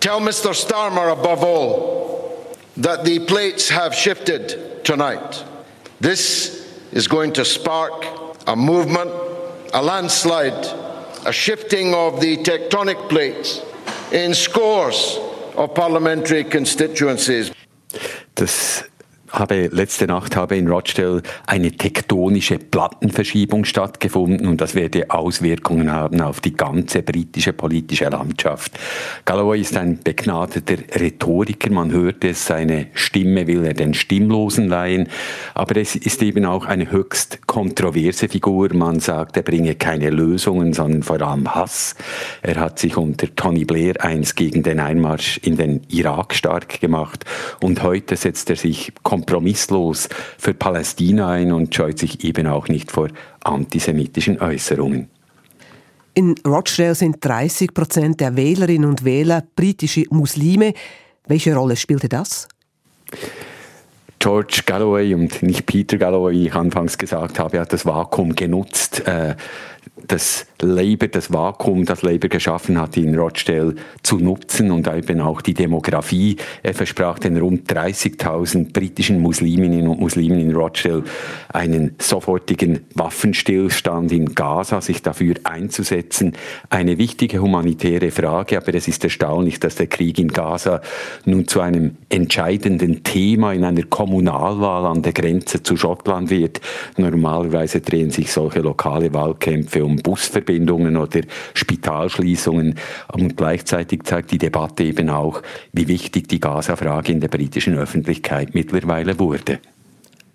Tell 0.00 0.20
Mr. 0.20 0.54
Starmer 0.54 1.12
above 1.12 1.42
all 1.42 2.56
that 2.76 3.04
the 3.04 3.18
plates 3.20 3.68
have 3.68 3.94
shifted 3.94 4.84
tonight. 4.84 5.44
This 6.00 6.72
is 6.92 7.08
going 7.08 7.32
to 7.32 7.44
spark 7.44 8.04
a 8.46 8.54
movement, 8.54 9.10
a 9.74 9.82
landslide, 9.82 10.66
a 11.26 11.32
shifting 11.32 11.94
of 11.94 12.20
the 12.20 12.36
tectonic 12.38 13.08
plates 13.08 13.60
in 14.12 14.34
scores 14.34 15.18
of 15.56 15.74
parliamentary 15.74 16.44
constituencies. 16.44 17.50
Das 18.36 18.87
habe 19.30 19.68
letzte 19.72 20.06
Nacht 20.06 20.36
habe 20.36 20.56
in 20.56 20.68
Rochdale 20.68 21.22
eine 21.46 21.72
tektonische 21.72 22.58
Plattenverschiebung 22.58 23.64
stattgefunden 23.64 24.46
und 24.46 24.60
das 24.60 24.74
werde 24.74 25.10
Auswirkungen 25.10 25.92
haben 25.92 26.20
auf 26.20 26.40
die 26.40 26.54
ganze 26.54 27.02
britische 27.02 27.52
politische 27.52 28.08
Landschaft. 28.08 28.78
Galloway 29.24 29.60
ist 29.60 29.76
ein 29.76 29.98
begnadeter 30.02 30.76
Rhetoriker, 31.00 31.70
man 31.70 31.92
hört 31.92 32.24
es, 32.24 32.46
seine 32.46 32.88
Stimme 32.94 33.46
will 33.46 33.64
er 33.64 33.74
den 33.74 33.94
Stimmlosen 33.94 34.68
leihen, 34.68 35.08
aber 35.54 35.76
es 35.76 35.96
ist 35.96 36.22
eben 36.22 36.44
auch 36.44 36.64
eine 36.66 36.90
höchst 36.90 37.46
kontroverse 37.46 38.28
Figur. 38.28 38.72
Man 38.74 39.00
sagt, 39.00 39.36
er 39.36 39.42
bringe 39.42 39.74
keine 39.74 40.10
Lösungen, 40.10 40.72
sondern 40.72 41.02
vor 41.02 41.20
allem 41.20 41.54
Hass. 41.54 41.94
Er 42.42 42.56
hat 42.56 42.78
sich 42.78 42.96
unter 42.96 43.34
Tony 43.34 43.64
Blair 43.64 44.02
einst 44.04 44.36
gegen 44.36 44.62
den 44.62 44.80
Einmarsch 44.80 45.38
in 45.38 45.56
den 45.56 45.82
Irak 45.88 46.34
stark 46.34 46.80
gemacht 46.80 47.24
und 47.60 47.82
heute 47.82 48.16
setzt 48.16 48.50
er 48.50 48.56
sich 48.56 48.92
kompromisslos 49.18 50.08
für 50.38 50.54
Palästina 50.54 51.28
ein 51.28 51.52
und 51.52 51.74
scheut 51.74 51.98
sich 51.98 52.24
eben 52.24 52.46
auch 52.46 52.68
nicht 52.68 52.92
vor 52.92 53.08
antisemitischen 53.42 54.40
Äußerungen. 54.40 55.08
In 56.14 56.34
Rochdale 56.46 56.94
sind 56.94 57.24
30 57.24 57.74
Prozent 57.74 58.20
der 58.20 58.36
Wählerinnen 58.36 58.88
und 58.88 59.04
Wähler 59.04 59.44
britische 59.54 60.04
Muslime. 60.10 60.72
Welche 61.26 61.54
Rolle 61.54 61.76
spielte 61.76 62.08
das? 62.08 62.48
George 64.18 64.62
Galloway 64.66 65.14
und 65.14 65.42
nicht 65.44 65.66
Peter 65.66 65.96
Galloway, 65.96 66.32
wie 66.32 66.46
ich 66.46 66.54
anfangs 66.54 66.98
gesagt 66.98 67.38
habe, 67.38 67.60
hat 67.60 67.72
das 67.72 67.86
Vakuum 67.86 68.34
genutzt. 68.34 69.06
Äh, 69.06 69.36
das 70.06 70.46
Labour, 70.60 71.08
das 71.08 71.32
Vakuum, 71.32 71.84
das 71.84 72.02
Labour 72.02 72.28
geschaffen 72.28 72.80
hat 72.80 72.96
in 72.96 73.16
Rochdale 73.16 73.74
zu 74.02 74.18
nutzen 74.18 74.70
und 74.70 74.88
eben 74.88 75.20
auch 75.20 75.40
die 75.40 75.54
Demografie. 75.54 76.36
Er 76.62 76.74
versprach 76.74 77.18
den 77.18 77.36
rund 77.36 77.70
30.000 77.70 78.72
britischen 78.72 79.20
Musliminnen 79.20 79.86
und 79.86 80.00
Muslimen 80.00 80.40
in 80.40 80.54
Rochdale 80.54 81.04
einen 81.52 81.94
sofortigen 81.98 82.86
Waffenstillstand 82.94 84.12
in 84.12 84.34
Gaza, 84.34 84.80
sich 84.80 85.02
dafür 85.02 85.34
einzusetzen. 85.44 86.32
Eine 86.70 86.98
wichtige 86.98 87.40
humanitäre 87.40 88.10
Frage, 88.10 88.56
aber 88.56 88.74
es 88.74 88.88
ist 88.88 89.04
erstaunlich, 89.04 89.60
dass 89.60 89.76
der 89.76 89.86
Krieg 89.86 90.18
in 90.18 90.28
Gaza 90.28 90.80
nun 91.24 91.46
zu 91.46 91.60
einem 91.60 91.96
entscheidenden 92.08 93.04
Thema 93.04 93.52
in 93.52 93.64
einer 93.64 93.84
Kommunalwahl 93.84 94.86
an 94.86 95.02
der 95.02 95.12
Grenze 95.12 95.62
zu 95.62 95.76
Schottland 95.76 96.30
wird. 96.30 96.60
Normalerweise 96.96 97.80
drehen 97.80 98.10
sich 98.10 98.32
solche 98.32 98.60
lokale 98.60 99.12
Wahlkämpfe 99.14 99.84
um 99.88 99.96
Busverbindungen 99.96 100.96
oder 100.96 101.20
Spitalschließungen. 101.54 102.74
Und 103.12 103.36
gleichzeitig 103.36 104.04
zeigt 104.04 104.30
die 104.30 104.38
Debatte 104.38 104.84
eben 104.84 105.10
auch, 105.10 105.42
wie 105.72 105.88
wichtig 105.88 106.28
die 106.28 106.40
Gaza-Frage 106.40 107.12
in 107.12 107.20
der 107.20 107.28
britischen 107.28 107.76
Öffentlichkeit 107.76 108.54
mittlerweile 108.54 109.18
wurde. 109.18 109.58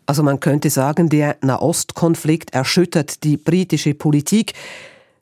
Also 0.06 0.24
man 0.24 0.40
könnte 0.40 0.70
sagen, 0.70 1.10
der 1.10 1.38
Nahostkonflikt 1.42 2.54
erschüttert 2.54 3.24
die 3.24 3.38
britische 3.38 3.94
Politik 3.94 4.54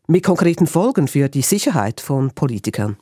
mit 0.07 0.23
konkreten 0.23 0.67
Folgen 0.67 1.07
für 1.07 1.29
die 1.29 1.43
Sicherheit 1.43 2.01
von 2.01 2.31
Politikern. 2.31 2.97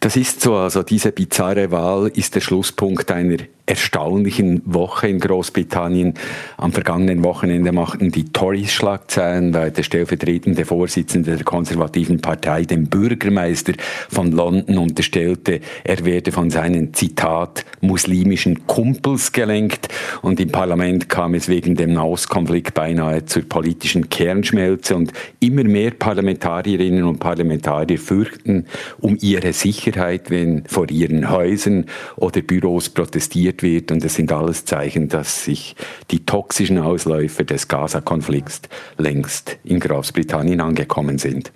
Das 0.00 0.16
ist 0.16 0.42
so, 0.42 0.54
also 0.54 0.82
diese 0.82 1.12
bizarre 1.12 1.70
Wahl 1.70 2.08
ist 2.08 2.34
der 2.34 2.42
Schlusspunkt 2.42 3.10
einer 3.10 3.38
erstaunlichen 3.66 4.60
Woche 4.66 5.08
in 5.08 5.18
Großbritannien. 5.20 6.14
Am 6.58 6.72
vergangenen 6.72 7.24
Wochenende 7.24 7.72
machten 7.72 8.10
die 8.10 8.24
Tories 8.24 8.72
Schlagzeilen, 8.72 9.54
weil 9.54 9.70
der 9.70 9.82
stellvertretende 9.82 10.66
Vorsitzende 10.66 11.36
der 11.36 11.44
konservativen 11.44 12.20
Partei 12.20 12.64
dem 12.64 12.88
Bürgermeister 12.88 13.72
von 14.10 14.32
London 14.32 14.76
unterstellte, 14.78 15.60
er 15.82 16.04
werde 16.04 16.30
von 16.30 16.50
seinen 16.50 16.92
Zitat 16.92 17.64
muslimischen 17.80 18.66
Kumpels 18.66 19.32
gelenkt 19.32 19.88
und 20.20 20.40
im 20.40 20.50
Parlament 20.50 21.08
kam 21.08 21.34
es 21.34 21.48
wegen 21.48 21.74
dem 21.74 21.94
Nahostkonflikt 21.94 22.74
beinahe 22.74 23.24
zur 23.24 23.42
politischen 23.48 24.10
Kernschmelze 24.10 24.94
und 24.94 25.12
immer 25.40 25.64
mehr 25.64 25.92
Parlamentarierinnen 25.92 27.04
und 27.04 27.18
Parlamentarier 27.18 27.98
fürchten 27.98 28.66
um 29.00 29.16
ihre 29.20 29.52
Sicherheit, 29.52 30.30
wenn 30.30 30.64
vor 30.66 30.90
ihren 30.90 31.30
Häusern 31.30 31.86
oder 32.16 32.42
Büros 32.42 32.90
protestiert 32.90 33.53
diskutiert 33.54 33.62
wird. 33.62 33.90
Und 33.90 34.04
es 34.04 34.14
sind 34.14 34.32
alles 34.32 34.64
Zeichen, 34.64 35.08
dass 35.08 35.44
sich 35.44 35.76
die 36.10 36.24
toxischen 36.24 36.78
Ausläufer 36.78 37.44
des 37.44 37.68
Gaza-Konflikts 37.68 38.62
längst 38.98 39.58
in 39.64 39.80
Großbritannien 39.80 40.60
angekommen 40.60 41.18
sind. 41.18 41.52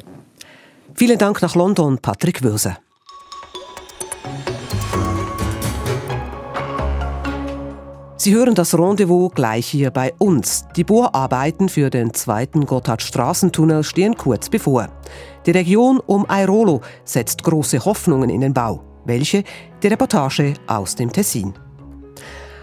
Vielen 0.94 1.18
Dank 1.18 1.42
nach 1.42 1.54
London, 1.54 1.98
Patrick 1.98 2.42
Wilse. 2.42 2.76
Sie 8.20 8.34
hören 8.34 8.56
das 8.56 8.76
Rendezvous 8.76 9.32
gleich 9.32 9.68
hier 9.68 9.92
bei 9.92 10.12
uns. 10.18 10.64
Die 10.74 10.82
Bohrarbeiten 10.82 11.68
für 11.68 11.88
den 11.88 12.12
zweiten 12.12 12.66
Gotthardstraßentunnel 12.66 13.84
stehen 13.84 14.16
kurz 14.16 14.48
bevor. 14.48 14.88
Die 15.46 15.52
Region 15.52 16.00
um 16.04 16.26
Airolo 16.28 16.80
setzt 17.04 17.44
große 17.44 17.84
Hoffnungen 17.84 18.28
in 18.28 18.40
den 18.40 18.52
Bau. 18.52 18.82
Welche? 19.04 19.44
Die 19.82 19.86
Reportage 19.86 20.54
aus 20.66 20.96
dem 20.96 21.12
Tessin. 21.12 21.54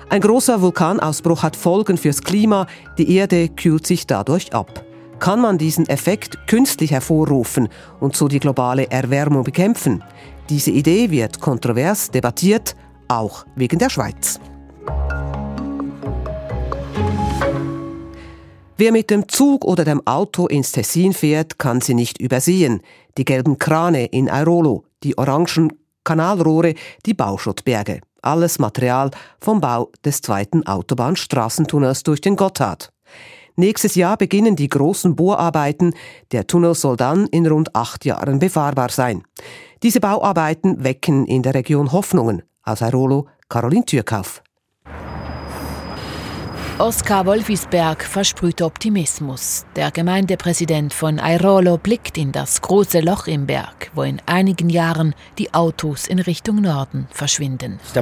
Ein 0.10 0.22
großer 0.22 0.62
Vulkanausbruch 0.62 1.42
hat 1.42 1.56
Folgen 1.56 1.98
fürs 1.98 2.22
Klima. 2.22 2.68
Die 2.98 3.16
Erde 3.16 3.50
kühlt 3.50 3.88
sich 3.88 4.06
dadurch 4.06 4.54
ab. 4.54 4.86
Kann 5.20 5.42
man 5.42 5.58
diesen 5.58 5.88
Effekt 5.88 6.48
künstlich 6.48 6.92
hervorrufen 6.92 7.70
und 8.00 8.16
so 8.16 8.28
die 8.28 8.40
globale 8.40 8.90
Erwärmung 8.92 9.44
bekämpfen? 9.44 10.04
Diese 10.50 10.72
Idee 10.72 11.10
wird 11.10 11.40
kontrovers 11.42 12.12
debattiert, 12.12 12.76
auch 13.08 13.46
wegen 13.56 13.80
der 13.80 13.90
Schweiz. 13.90 14.40
Wer 18.78 18.92
mit 18.92 19.10
dem 19.10 19.28
Zug 19.28 19.66
oder 19.66 19.86
dem 19.86 20.06
Auto 20.06 20.48
ins 20.48 20.72
Tessin 20.72 21.14
fährt, 21.14 21.58
kann 21.58 21.82
sie 21.82 21.94
nicht 21.94 22.20
übersehen. 22.20 22.82
Die 23.18 23.26
gelben 23.26 23.58
Krane 23.58 24.06
in 24.06 24.28
Airolo, 24.28 24.84
die 25.02 25.18
orangen 25.18 25.72
Kanalrohre, 26.06 26.76
die 27.06 27.14
Bauschuttberge. 27.14 28.00
Alles 28.22 28.58
Material 28.58 29.12
vom 29.42 29.60
Bau 29.60 29.92
des 30.06 30.22
zweiten 30.22 30.66
Autobahnstraßentunnels 30.66 32.04
durch 32.04 32.22
den 32.22 32.38
Gotthard. 32.38 32.94
Nächstes 33.58 33.96
Jahr 33.96 34.18
beginnen 34.18 34.56
die 34.56 34.70
großen 34.70 35.16
Bohrarbeiten. 35.16 35.94
Der 36.32 36.48
Tunnel 36.48 36.76
soll 36.76 36.96
dann 36.96 37.28
in 37.28 37.46
rund 37.46 37.76
acht 37.76 38.06
Jahren 38.06 38.40
befahrbar 38.40 38.90
sein. 38.90 39.24
Diese 39.84 40.00
Bauarbeiten 40.00 40.84
wecken 40.84 41.26
in 41.26 41.44
der 41.44 41.54
Region 41.54 41.92
Hoffnungen. 41.92 42.44
Aus 42.64 42.82
Airolo, 42.82 43.28
Caroline 43.48 43.86
Türkauf. 43.86 44.42
Oskar 46.78 47.26
Wolfisberg 47.26 48.04
versprüht 48.04 48.62
Optimismus. 48.62 49.66
Der 49.78 49.92
Gemeindepräsident 49.92 50.94
von 50.94 51.20
Airolo 51.20 51.78
blickt 51.78 52.18
in 52.18 52.34
das 52.34 52.62
große 52.62 53.00
Loch 53.00 53.28
im 53.28 53.46
Berg, 53.46 53.92
wo 53.94 54.04
in 54.04 54.22
einigen 54.26 54.70
Jahren 54.70 55.16
die 55.38 55.54
Autos 55.54 56.06
in 56.06 56.20
Richtung 56.20 56.60
Norden 56.60 57.08
verschwinden. 57.12 57.80
Eh, 57.96 58.02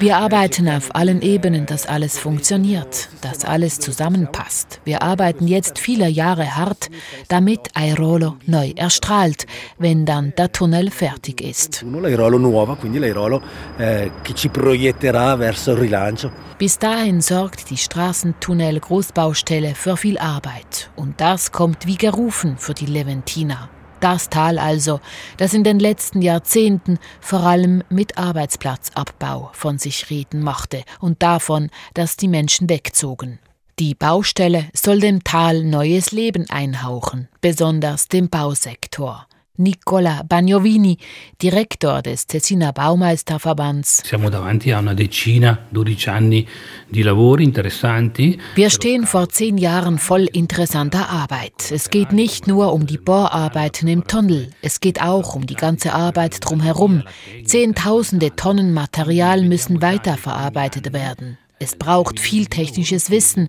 Wir 0.00 0.16
arbeiten 0.16 0.68
auf 0.70 0.94
allen 0.94 1.20
Ebenen, 1.20 1.66
dass 1.66 1.86
alles 1.86 2.18
funktioniert, 2.18 3.10
dass 3.20 3.44
alles 3.44 3.80
zusammenpasst. 3.80 4.80
Wir 4.84 5.02
arbeiten 5.02 5.46
jetzt 5.46 5.78
viele 5.78 6.08
Jahre 6.08 6.56
hart, 6.56 6.88
damit 7.28 7.60
Airolo 7.74 8.36
neu 8.46 8.72
erstrahlt, 8.74 9.44
wenn 9.76 10.06
dann 10.06 10.32
der 10.38 10.50
Tunnel 10.50 10.90
fertig 10.90 11.42
ist. 11.42 11.84
L'Airolo 11.84 12.38
nuova, 12.38 12.76
quindi 12.76 12.98
l'Airolo 12.98 13.42
che 13.76 14.32
ci 14.32 14.48
proietta 14.48 14.93
proietterà 14.94 15.36
verso 15.36 15.72
il 15.72 15.78
rilancio. 15.78 16.32
Bis 16.56 16.78
dahin 16.78 17.20
sorgt 17.20 17.70
die 17.70 17.76
Straßentunnel 17.76 18.80
Großbaustelle 18.80 19.74
für 19.74 19.96
viel 19.96 20.18
Arbeit. 20.18 20.90
Und 20.96 21.20
das 21.20 21.52
kommt 21.52 21.86
wie 21.86 21.96
gerufen 21.96 22.56
für 22.58 22.74
die 22.74 22.86
Leventina. 22.86 23.68
Das 24.00 24.28
Tal 24.28 24.58
also, 24.58 25.00
das 25.38 25.54
in 25.54 25.64
den 25.64 25.78
letzten 25.78 26.20
Jahrzehnten 26.20 26.98
vor 27.20 27.40
allem 27.40 27.82
mit 27.88 28.18
Arbeitsplatzabbau 28.18 29.50
von 29.52 29.78
sich 29.78 30.10
reden 30.10 30.40
machte 30.42 30.82
und 31.00 31.22
davon, 31.22 31.70
dass 31.94 32.16
die 32.16 32.28
Menschen 32.28 32.68
wegzogen. 32.68 33.38
Die 33.78 33.94
Baustelle 33.94 34.66
soll 34.72 35.00
dem 35.00 35.24
Tal 35.24 35.64
neues 35.64 36.12
Leben 36.12 36.48
einhauchen, 36.50 37.28
besonders 37.40 38.06
dem 38.08 38.28
Bausektor. 38.28 39.26
Nicola 39.56 40.22
Bagnovini, 40.24 40.98
Direktor 41.40 42.02
des 42.02 42.26
Tessiner 42.26 42.72
Baumeisterverbands. 42.72 44.02
Siamo 44.04 44.28
davanti 44.28 44.72
a 44.72 44.78
una 44.78 44.94
decina, 44.94 45.66
12 45.70 46.10
anni 46.10 46.46
di 46.88 47.02
lavori 47.02 47.44
interessanti. 47.44 48.36
Wir 48.56 48.68
stehen 48.68 49.06
vor 49.06 49.28
zehn 49.28 49.56
Jahren 49.56 49.98
voll 49.98 50.28
interessanter 50.32 51.08
Arbeit. 51.08 51.70
Es 51.70 51.88
geht 51.88 52.10
nicht 52.12 52.48
nur 52.48 52.72
um 52.72 52.86
die 52.86 52.98
Bohrarbeiten 52.98 53.86
im 53.86 54.08
Tunnel, 54.08 54.50
es 54.60 54.80
geht 54.80 55.00
auch 55.00 55.36
um 55.36 55.46
die 55.46 55.54
ganze 55.54 55.92
Arbeit 55.92 56.38
drumherum. 56.40 57.04
Zehntausende 57.44 58.34
Tonnen 58.34 58.72
Material 58.72 59.42
müssen 59.44 59.80
weiterverarbeitet 59.80 60.92
werden. 60.92 61.38
Es 61.64 61.76
braucht 61.76 62.20
viel 62.20 62.44
technisches 62.44 63.08
Wissen. 63.08 63.48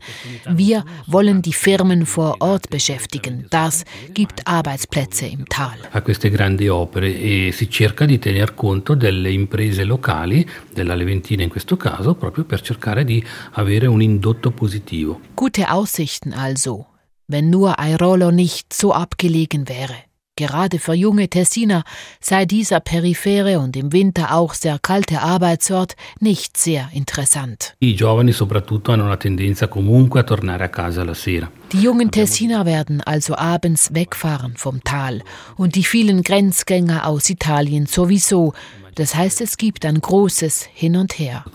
Wir 0.49 0.85
wollen 1.05 1.41
die 1.41 1.51
Firmen 1.51 2.05
vor 2.05 2.37
Ort 2.39 2.69
beschäftigen. 2.69 3.45
Das 3.49 3.83
gibt 4.13 4.47
Arbeitsplätze 4.47 5.25
im 5.25 5.45
Tal. 5.49 5.75
A 5.91 5.99
queste 5.99 6.31
grandi 6.31 6.69
opere 6.69 7.09
e 7.09 7.51
si 7.51 7.69
cerca 7.69 8.05
di 8.05 8.17
tener 8.17 8.55
conto 8.55 8.95
delle 8.95 9.31
imprese 9.31 9.83
locali, 9.83 10.47
della 10.73 10.95
Leventina 10.95 11.43
in 11.43 11.49
questo 11.49 11.75
caso, 11.75 12.15
proprio 12.15 12.45
per 12.45 12.61
cercare 12.61 13.03
di 13.03 13.21
avere 13.55 13.87
un 13.87 14.01
indotto 14.01 14.51
positivo. 14.51 15.19
Gute 15.35 15.65
Aussichten 15.65 16.31
also, 16.31 16.85
wenn 17.27 17.49
nur 17.49 17.77
Airolo 17.77 18.31
nicht 18.31 18.71
so 18.73 18.93
abgelegen 18.93 19.67
wäre. 19.67 20.04
Gerade 20.37 20.79
für 20.79 20.93
junge 20.93 21.29
Tessiner 21.29 21.85
sei 22.19 22.45
dieser 22.45 22.81
periphere 22.81 23.59
und 23.59 23.77
im 23.77 23.93
Winter 23.93 24.33
auch 24.33 24.53
sehr 24.53 24.79
kalte 24.79 25.21
Arbeitsort 25.21 25.95
nicht 26.19 26.57
sehr 26.57 26.89
interessant. 26.91 27.75
Die 31.71 31.81
jungen 31.81 32.11
Tessiner 32.11 32.65
werden 32.65 32.99
also 32.99 33.37
abends 33.37 33.93
wegfahren 33.93 34.57
vom 34.57 34.83
Tal 34.83 35.21
und 35.55 35.75
die 35.75 35.85
vielen 35.85 36.21
Grenzgänger 36.21 37.07
aus 37.07 37.29
Italien 37.29 37.85
sowieso. 37.85 38.53
Das 38.95 39.15
heißt, 39.15 39.39
es 39.39 39.55
gibt 39.55 39.85
ein 39.85 39.99
großes 40.01 40.67
Hin 40.73 40.97
und 40.97 41.17
Her. 41.17 41.45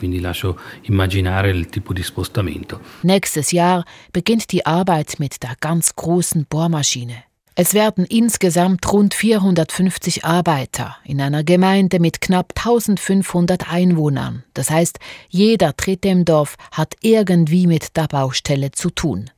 Nächstes 3.03 3.53
Jahr 3.53 3.85
beginnt 4.13 4.53
die 4.53 4.65
Arbeit 4.65 5.17
mit 5.19 5.43
der 5.43 5.55
ganz 5.61 5.97
großen 5.97 6.47
Bohrmaschine. 6.47 7.30
Es 7.57 7.75
werden 7.75 8.05
insgesamt 8.07 8.91
rund 8.93 9.13
450 9.13 10.25
Arbeiter 10.25 10.97
in 11.05 11.21
einer 11.21 11.45
Gemeinde 11.45 11.99
mit 12.01 12.21
knapp 12.21 12.53
1500 12.57 13.71
Einwohnern. 13.71 14.45
Das 14.55 14.71
heißt, 14.71 14.99
jeder 15.29 15.73
Dritte 15.73 16.09
im 16.09 16.25
Dorf 16.25 16.57
hat 16.73 16.95
irgendwie 17.01 17.67
mit 17.67 17.97
der 17.97 18.07
Baustelle 18.07 18.71
zu 18.71 18.91
tun. 18.91 19.31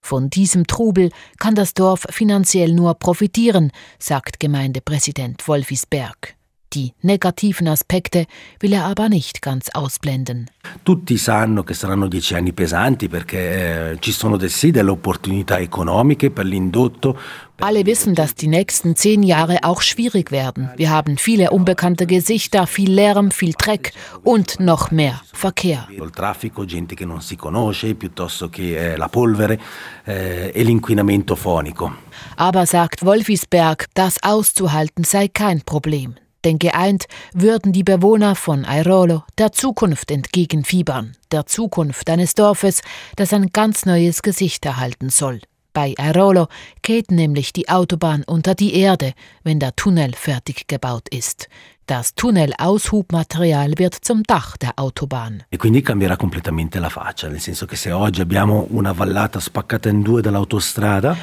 Von 0.00 0.30
diesem 0.30 0.68
Trubel 0.68 1.10
kann 1.38 1.56
das 1.56 1.74
Dorf 1.74 2.06
finanziell 2.10 2.72
nur 2.72 2.94
profitieren, 2.94 3.72
sagt 3.98 4.38
Gemeindepräsident 4.38 5.48
Wolfisberg. 5.48 6.36
Die 6.72 6.92
negativen 7.00 7.68
Aspekte 7.68 8.26
will 8.60 8.72
er 8.72 8.84
aber 8.84 9.08
nicht 9.08 9.40
ganz 9.40 9.70
ausblenden. 9.72 10.50
Tutti 10.82 11.16
sanno 11.16 11.62
che 11.62 11.74
saranno 11.74 12.06
dieci 12.06 12.34
anni 12.34 12.52
pesanti 12.52 13.08
perché 13.08 13.92
eh, 13.92 13.96
ci 14.00 14.12
sono 14.12 14.38
sì 14.48 14.70
delle 14.70 14.90
opportunità 14.90 15.58
economiche 15.58 16.30
per 16.30 16.44
l'indotto. 16.44 17.18
Alle 17.58 17.86
wissen, 17.86 18.14
dass 18.14 18.34
die 18.34 18.48
nächsten 18.48 18.96
zehn 18.96 19.22
Jahre 19.22 19.58
auch 19.62 19.80
schwierig 19.80 20.30
werden. 20.30 20.70
Wir 20.76 20.90
haben 20.90 21.16
viele 21.16 21.50
unbekannte 21.50 22.06
Gesichter, 22.06 22.66
viel 22.66 22.92
Lärm, 22.92 23.30
viel 23.30 23.54
Dreck 23.56 23.92
und 24.22 24.60
noch 24.60 24.90
mehr 24.90 25.20
Verkehr. 25.32 25.88
Il 25.90 26.10
traffico, 26.10 26.64
gente 26.66 26.94
che 26.94 27.06
non 27.06 27.20
si 27.20 27.36
conosce, 27.36 27.94
piuttosto 27.94 28.48
che 28.48 28.92
eh, 28.92 28.96
la 28.96 29.08
polvere 29.08 29.58
eh, 30.04 30.52
e 30.54 30.62
l'inquinamento 30.62 31.34
fonico. 31.34 31.92
Aber 32.36 32.66
sagt 32.66 33.04
Wolfisberg, 33.04 33.86
das 33.94 34.22
auszuhalten 34.22 35.04
sei 35.04 35.28
kein 35.28 35.62
Problem 35.62 36.16
denn 36.46 36.58
geeint 36.60 37.06
würden 37.32 37.72
die 37.72 37.82
Bewohner 37.82 38.36
von 38.36 38.64
Airolo 38.64 39.24
der 39.36 39.50
Zukunft 39.50 40.12
entgegenfiebern, 40.12 41.16
der 41.32 41.46
Zukunft 41.46 42.08
eines 42.08 42.34
Dorfes, 42.34 42.82
das 43.16 43.32
ein 43.32 43.48
ganz 43.52 43.84
neues 43.84 44.22
Gesicht 44.22 44.64
erhalten 44.64 45.10
soll. 45.10 45.40
Bei 45.76 45.92
Airolo 45.98 46.48
geht 46.80 47.10
nämlich 47.10 47.52
die 47.52 47.68
Autobahn 47.68 48.24
unter 48.24 48.54
die 48.54 48.72
Erde, 48.76 49.12
wenn 49.42 49.60
der 49.60 49.76
Tunnel 49.76 50.14
fertig 50.14 50.68
gebaut 50.68 51.06
ist. 51.10 51.50
Das 51.88 52.16
Tunnel-Aushubmaterial 52.16 53.74
wird 53.76 53.94
zum 53.94 54.24
Dach 54.24 54.56
der 54.56 54.72
Autobahn. 54.74 55.44
E 55.50 55.56
quindi 55.56 55.82
cambierà 55.82 56.16
completamente 56.16 56.80
la 56.80 56.88
faccia, 56.88 57.28
nel 57.28 57.38
senso 57.38 57.64
che 57.64 57.76
se 57.76 57.92
oggi 57.92 58.20
abbiamo 58.20 58.66
una 58.70 58.90
vallata 58.90 59.38
spaccata 59.38 59.88
in 59.88 60.02
due 60.02 60.20
dall'autostrada. 60.20 61.16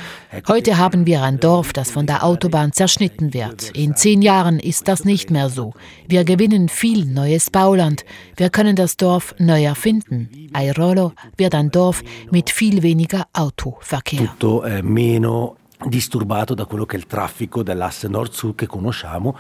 Heute 0.47 0.78
haben 0.78 1.06
wir 1.06 1.21
ein 1.21 1.38
Dorf, 1.41 1.73
das 1.73 1.91
von 1.91 2.06
der 2.06 2.23
Autobahn 2.23 2.71
zerschnitten 2.71 3.34
wird. 3.34 3.71
In 3.71 3.97
zehn 3.97 4.21
Jahren 4.21 4.58
ist 4.58 4.88
das 4.88 5.04
nicht 5.04 5.32
mehr 5.32 5.49
so. 5.49 5.73
Wir 6.08 6.23
gewinnen 6.23 6.69
viel 6.69 7.08
neues 7.08 7.49
Bauland. 7.49 8.06
Wir 8.38 8.49
können 8.49 8.78
das 8.78 8.95
Dorf 8.95 9.36
neu 9.39 9.65
erfinden. 9.65 10.30
Airolo 10.54 11.12
wird 11.36 11.56
ein 11.56 11.71
Dorf 11.71 12.04
mit 12.32 12.49
viel 12.49 12.84
weniger 12.84 13.26
Autoverkehr. 13.34 14.30
Tutto 14.30 14.63
eh, 14.63 14.82
meno 14.82 15.58
disturbato 15.89 16.54
da 16.54 16.65
quello 16.65 16.86
che 16.86 16.95
è 16.95 16.99
il 16.99 17.08
traffico 17.08 17.63
dell'asse 17.63 18.08
Nord-Sud 18.08 18.56
che 18.56 18.67
conosciamo. 18.67 19.36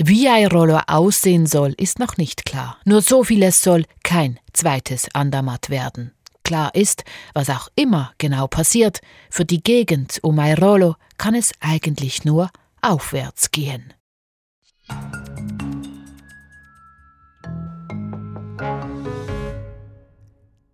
Wie 0.00 0.28
Airolo 0.28 0.78
aussehen 0.86 1.46
soll, 1.46 1.74
ist 1.76 1.98
noch 1.98 2.16
nicht 2.16 2.44
klar. 2.44 2.78
Nur 2.84 3.02
so 3.02 3.24
vieles 3.24 3.62
soll 3.62 3.84
kein 4.04 4.38
zweites 4.52 5.08
Andermatt 5.12 5.70
werden. 5.70 6.12
Klar 6.44 6.72
ist, 6.76 7.02
was 7.34 7.50
auch 7.50 7.68
immer 7.74 8.12
genau 8.16 8.46
passiert, 8.46 9.00
für 9.28 9.44
die 9.44 9.60
Gegend 9.60 10.20
um 10.22 10.38
Airolo 10.38 10.94
kann 11.18 11.34
es 11.34 11.50
eigentlich 11.58 12.24
nur 12.24 12.48
aufwärts 12.80 13.50
gehen. 13.50 13.92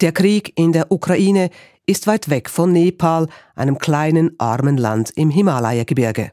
Der 0.02 0.12
Krieg 0.12 0.52
in 0.54 0.72
der 0.72 0.92
Ukraine 0.92 1.48
ist 1.86 2.06
weit 2.06 2.28
weg 2.28 2.50
von 2.50 2.72
Nepal, 2.72 3.28
einem 3.54 3.78
kleinen 3.78 4.38
armen 4.38 4.76
Land 4.76 5.12
im 5.16 5.30
Himalaya-Gebirge. 5.30 6.30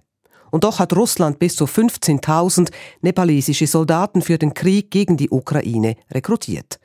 Und 0.52 0.64
doch 0.64 0.80
hat 0.80 0.96
Russland 0.96 1.40
bis 1.40 1.56
zu 1.56 1.66
15.000 1.66 2.70
nepalesische 3.02 3.66
Soldaten 3.66 4.22
für 4.22 4.38
den 4.38 4.54
Krieg 4.54 4.92
gegen 4.92 5.18
die 5.18 5.30
Ukraine 5.30 5.96
rekrutiert. 6.12 6.80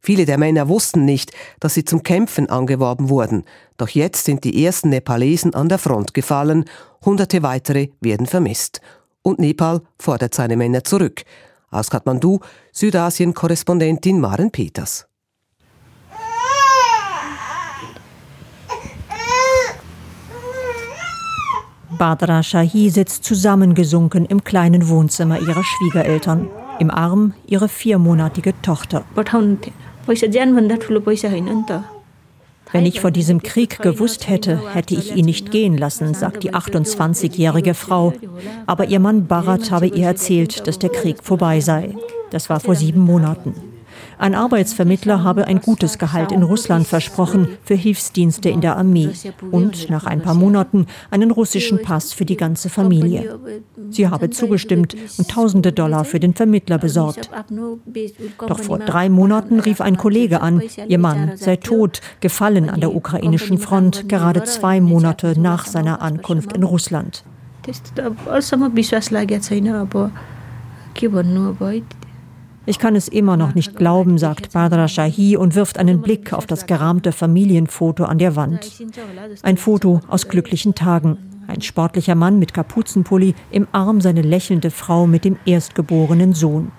Viele 0.00 0.24
der 0.24 0.38
Männer 0.38 0.68
wussten 0.68 1.04
nicht, 1.04 1.32
dass 1.60 1.74
sie 1.74 1.84
zum 1.84 2.02
Kämpfen 2.02 2.48
angeworben 2.48 3.08
wurden. 3.10 3.44
Doch 3.76 3.88
jetzt 3.88 4.24
sind 4.24 4.44
die 4.44 4.64
ersten 4.64 4.88
Nepalesen 4.88 5.54
an 5.54 5.68
der 5.68 5.78
Front 5.78 6.14
gefallen, 6.14 6.64
hunderte 7.04 7.42
weitere 7.42 7.88
werden 8.00 8.26
vermisst. 8.26 8.80
Und 9.22 9.40
Nepal 9.40 9.82
fordert 9.98 10.34
seine 10.34 10.56
Männer 10.56 10.84
zurück. 10.84 11.24
Aus 11.70 11.90
Kathmandu, 11.90 12.38
Südasien-Korrespondentin 12.72 14.20
Maren 14.20 14.50
Peters. 14.50 15.07
Badra 21.96 22.42
Shahi 22.42 22.90
sitzt 22.90 23.24
zusammengesunken 23.24 24.26
im 24.26 24.44
kleinen 24.44 24.88
Wohnzimmer 24.88 25.40
ihrer 25.40 25.64
Schwiegereltern. 25.64 26.48
Im 26.78 26.90
Arm 26.90 27.32
ihre 27.46 27.68
viermonatige 27.68 28.52
Tochter. 28.60 29.04
Wenn 32.70 32.84
ich 32.84 33.00
vor 33.00 33.10
diesem 33.10 33.42
Krieg 33.42 33.78
gewusst 33.80 34.28
hätte, 34.28 34.74
hätte 34.74 34.94
ich 34.94 35.16
ihn 35.16 35.24
nicht 35.24 35.50
gehen 35.50 35.78
lassen, 35.78 36.12
sagt 36.12 36.42
die 36.42 36.52
28-jährige 36.52 37.72
Frau. 37.72 38.12
Aber 38.66 38.84
ihr 38.88 39.00
Mann 39.00 39.26
Barat 39.26 39.70
habe 39.70 39.86
ihr 39.86 40.06
erzählt, 40.06 40.66
dass 40.66 40.78
der 40.78 40.90
Krieg 40.90 41.22
vorbei 41.22 41.60
sei. 41.60 41.94
Das 42.30 42.50
war 42.50 42.60
vor 42.60 42.74
sieben 42.74 43.00
Monaten. 43.00 43.54
Ein 44.18 44.34
Arbeitsvermittler 44.34 45.22
habe 45.22 45.46
ein 45.46 45.60
gutes 45.60 45.98
Gehalt 45.98 46.32
in 46.32 46.42
Russland 46.42 46.86
versprochen 46.86 47.48
für 47.64 47.74
Hilfsdienste 47.74 48.48
in 48.48 48.60
der 48.60 48.76
Armee 48.76 49.10
und 49.50 49.90
nach 49.90 50.06
ein 50.06 50.22
paar 50.22 50.34
Monaten 50.34 50.86
einen 51.10 51.30
russischen 51.30 51.82
Pass 51.82 52.12
für 52.12 52.24
die 52.24 52.36
ganze 52.36 52.68
Familie. 52.68 53.38
Sie 53.90 54.08
habe 54.08 54.30
zugestimmt 54.30 54.96
und 55.18 55.28
tausende 55.28 55.72
Dollar 55.72 56.04
für 56.04 56.20
den 56.20 56.34
Vermittler 56.34 56.78
besorgt. 56.78 57.30
Doch 58.46 58.58
vor 58.58 58.78
drei 58.78 59.08
Monaten 59.08 59.60
rief 59.60 59.80
ein 59.80 59.96
Kollege 59.96 60.40
an, 60.40 60.62
ihr 60.88 60.98
Mann 60.98 61.32
sei 61.36 61.56
tot, 61.56 62.00
gefallen 62.20 62.70
an 62.70 62.80
der 62.80 62.94
ukrainischen 62.94 63.58
Front, 63.58 64.08
gerade 64.08 64.44
zwei 64.44 64.80
Monate 64.80 65.38
nach 65.38 65.66
seiner 65.66 66.02
Ankunft 66.02 66.52
in 66.54 66.62
Russland. 66.62 67.24
Ich 72.68 72.78
kann 72.78 72.96
es 72.96 73.08
immer 73.08 73.38
noch 73.38 73.54
nicht 73.54 73.76
glauben, 73.76 74.18
sagt 74.18 74.52
Badra 74.52 74.88
Shahi 74.88 75.38
und 75.38 75.54
wirft 75.54 75.78
einen 75.78 76.02
Blick 76.02 76.34
auf 76.34 76.44
das 76.44 76.66
gerahmte 76.66 77.12
Familienfoto 77.12 78.04
an 78.04 78.18
der 78.18 78.36
Wand. 78.36 78.70
Ein 79.42 79.56
Foto 79.56 80.02
aus 80.06 80.28
glücklichen 80.28 80.74
Tagen. 80.74 81.16
Ein 81.46 81.62
sportlicher 81.62 82.14
Mann 82.14 82.38
mit 82.38 82.52
Kapuzenpulli, 82.52 83.34
im 83.50 83.66
Arm 83.72 84.02
seine 84.02 84.20
lächelnde 84.20 84.70
Frau 84.70 85.06
mit 85.06 85.24
dem 85.24 85.38
erstgeborenen 85.46 86.34
Sohn. 86.34 86.70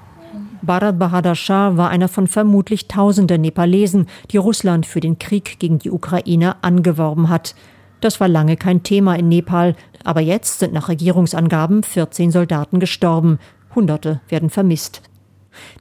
Bharat 0.62 0.99
Bahadur 0.99 1.34
Shah 1.34 1.75
war 1.75 1.89
einer 1.89 2.08
von 2.08 2.28
vermutlich 2.28 2.88
tausenden 2.88 3.41
Nepalesen, 3.41 4.06
die 4.30 4.38
Russland 4.38 4.86
für 4.86 4.99
den 4.99 5.17
Krieg 5.17 5.58
gegen 5.58 5.80
die 5.80 5.89
Ukraine 5.89 6.63
angeworben 6.63 7.30
hat. 7.30 7.56
Das 7.99 8.19
war 8.19 8.28
lange 8.28 8.58
kein 8.58 8.84
Thema 8.84 9.15
in 9.15 9.28
Nepal, 9.28 9.75
aber 10.04 10.21
jetzt 10.21 10.60
sind 10.60 10.71
nach 10.71 10.88
Regierungsangaben 10.88 11.82
14 11.82 12.30
Soldaten 12.30 12.80
gestorben, 12.80 13.39
Hunderte 13.73 14.21
werden 14.30 14.52
vermisst. 14.52 15.02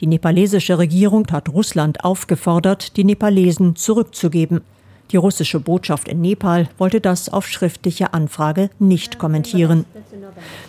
Die 0.00 0.07
nepalesische 0.07 0.78
Regierung 0.78 1.26
hat 1.31 1.48
Russland 1.48 2.04
aufgefordert, 2.04 2.96
die 2.96 3.04
Nepalesen 3.04 3.76
zurückzugeben. 3.76 4.62
Die 5.11 5.16
russische 5.16 5.59
Botschaft 5.59 6.07
in 6.07 6.20
Nepal 6.20 6.68
wollte 6.76 7.00
das 7.00 7.31
auf 7.31 7.46
schriftliche 7.46 8.12
Anfrage 8.12 8.68
nicht 8.78 9.18
kommentieren. 9.18 9.87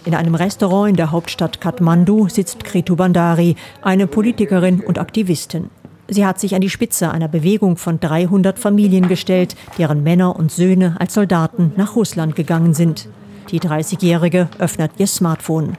In 0.05 0.15
einem 0.15 0.35
Restaurant 0.35 0.89
in 0.89 0.95
der 0.95 1.11
Hauptstadt 1.11 1.59
Kathmandu 1.59 2.29
sitzt 2.29 2.63
Kritu 2.63 2.95
Bandari, 2.95 3.55
eine 3.81 4.07
Politikerin 4.07 4.79
und 4.79 4.97
Aktivistin. 4.97 5.69
Sie 6.07 6.25
hat 6.25 6.39
sich 6.39 6.55
an 6.55 6.61
die 6.61 6.69
Spitze 6.69 7.11
einer 7.11 7.27
Bewegung 7.27 7.77
von 7.77 7.99
300 7.99 8.57
Familien 8.57 9.07
gestellt, 9.07 9.55
deren 9.77 10.01
Männer 10.03 10.35
und 10.35 10.51
Söhne 10.51 10.95
als 10.99 11.13
Soldaten 11.13 11.73
nach 11.75 11.95
Russland 11.95 12.35
gegangen 12.35 12.73
sind. 12.73 13.09
Die 13.51 13.59
30-Jährige 13.59 14.47
öffnet 14.57 14.91
ihr 14.97 15.07
Smartphone. 15.07 15.77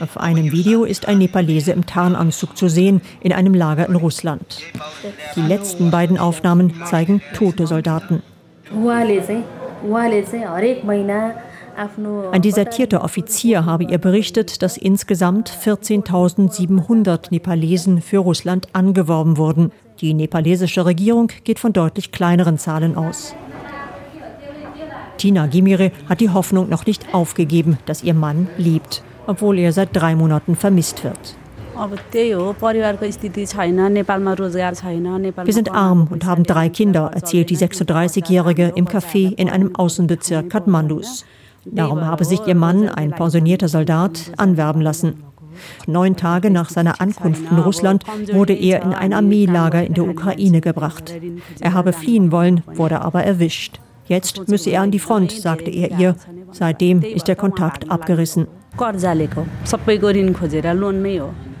Auf 0.00 0.18
einem 0.18 0.52
Video 0.52 0.84
ist 0.84 1.08
ein 1.08 1.18
Nepalese 1.18 1.72
im 1.72 1.86
Tarnanzug 1.86 2.56
zu 2.56 2.68
sehen, 2.68 3.00
in 3.20 3.32
einem 3.32 3.54
Lager 3.54 3.88
in 3.88 3.96
Russland. 3.96 4.60
Die 5.34 5.40
letzten 5.40 5.90
beiden 5.90 6.18
Aufnahmen 6.18 6.72
zeigen 6.86 7.20
tote 7.34 7.66
Soldaten. 7.66 8.22
Ein 12.32 12.42
desertierter 12.42 13.04
Offizier 13.04 13.64
habe 13.64 13.84
ihr 13.84 13.98
berichtet, 13.98 14.62
dass 14.62 14.76
insgesamt 14.76 15.50
14.700 15.50 17.28
Nepalesen 17.30 18.02
für 18.02 18.18
Russland 18.18 18.68
angeworben 18.72 19.36
wurden. 19.36 19.72
Die 20.00 20.14
nepalesische 20.14 20.86
Regierung 20.86 21.28
geht 21.44 21.58
von 21.58 21.72
deutlich 21.72 22.10
kleineren 22.12 22.58
Zahlen 22.58 22.96
aus. 22.96 23.34
Tina 25.18 25.46
Gimire 25.46 25.92
hat 26.08 26.20
die 26.20 26.30
Hoffnung 26.30 26.68
noch 26.68 26.86
nicht 26.86 27.12
aufgegeben, 27.12 27.78
dass 27.86 28.02
ihr 28.02 28.14
Mann 28.14 28.48
lebt, 28.56 29.02
obwohl 29.26 29.58
er 29.58 29.72
seit 29.72 29.94
drei 29.94 30.14
Monaten 30.14 30.56
vermisst 30.56 31.04
wird. 31.04 31.36
Wir 35.44 35.52
sind 35.54 35.70
arm 35.70 36.08
und 36.10 36.24
haben 36.24 36.42
drei 36.42 36.68
Kinder, 36.68 37.10
erzählt 37.14 37.50
die 37.50 37.56
36-Jährige 37.56 38.72
im 38.74 38.86
Café 38.86 39.32
in 39.34 39.48
einem 39.48 39.76
Außenbezirk 39.76 40.50
Kathmandus. 40.50 41.24
Darum 41.64 42.00
habe 42.04 42.24
sich 42.24 42.44
ihr 42.46 42.56
Mann, 42.56 42.88
ein 42.88 43.10
pensionierter 43.10 43.68
Soldat, 43.68 44.32
anwerben 44.36 44.80
lassen. 44.80 45.22
Neun 45.86 46.16
Tage 46.16 46.50
nach 46.50 46.70
seiner 46.70 47.00
Ankunft 47.00 47.42
in 47.50 47.58
Russland 47.58 48.04
wurde 48.32 48.54
er 48.54 48.82
in 48.82 48.92
ein 48.92 49.12
Armeelager 49.12 49.84
in 49.84 49.94
der 49.94 50.08
Ukraine 50.08 50.60
gebracht. 50.60 51.14
Er 51.60 51.74
habe 51.74 51.92
fliehen 51.92 52.32
wollen, 52.32 52.62
wurde 52.66 53.00
aber 53.00 53.24
erwischt. 53.24 53.80
Jetzt 54.08 54.48
müsse 54.48 54.70
er 54.70 54.82
an 54.82 54.90
die 54.90 54.98
Front, 54.98 55.32
sagte 55.32 55.70
er 55.70 55.98
ihr. 55.98 56.16
Seitdem 56.52 57.02
ist 57.02 57.28
der 57.28 57.36
Kontakt 57.36 57.90
abgerissen. 57.90 58.46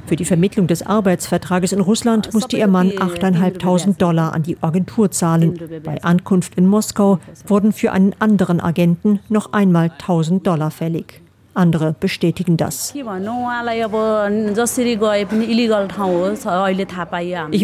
Für 0.06 0.16
die 0.16 0.24
Vermittlung 0.24 0.66
des 0.66 0.82
Arbeitsvertrages 0.86 1.72
in 1.72 1.80
Russland 1.80 2.32
musste 2.32 2.56
ihr 2.56 2.66
Mann 2.66 2.90
8.500 2.92 3.98
Dollar 3.98 4.32
an 4.32 4.42
die 4.42 4.56
Agentur 4.62 5.10
zahlen. 5.10 5.58
Bei 5.84 6.02
Ankunft 6.02 6.54
in 6.54 6.66
Moskau 6.66 7.18
wurden 7.46 7.72
für 7.72 7.92
einen 7.92 8.14
anderen 8.18 8.60
Agenten 8.60 9.20
noch 9.28 9.52
einmal 9.52 9.88
1.000 10.00 10.42
Dollar 10.42 10.70
fällig. 10.70 11.20
Andere 11.58 11.94
bestätigen 11.98 12.56
das. 12.56 12.94
Ich 12.94 13.04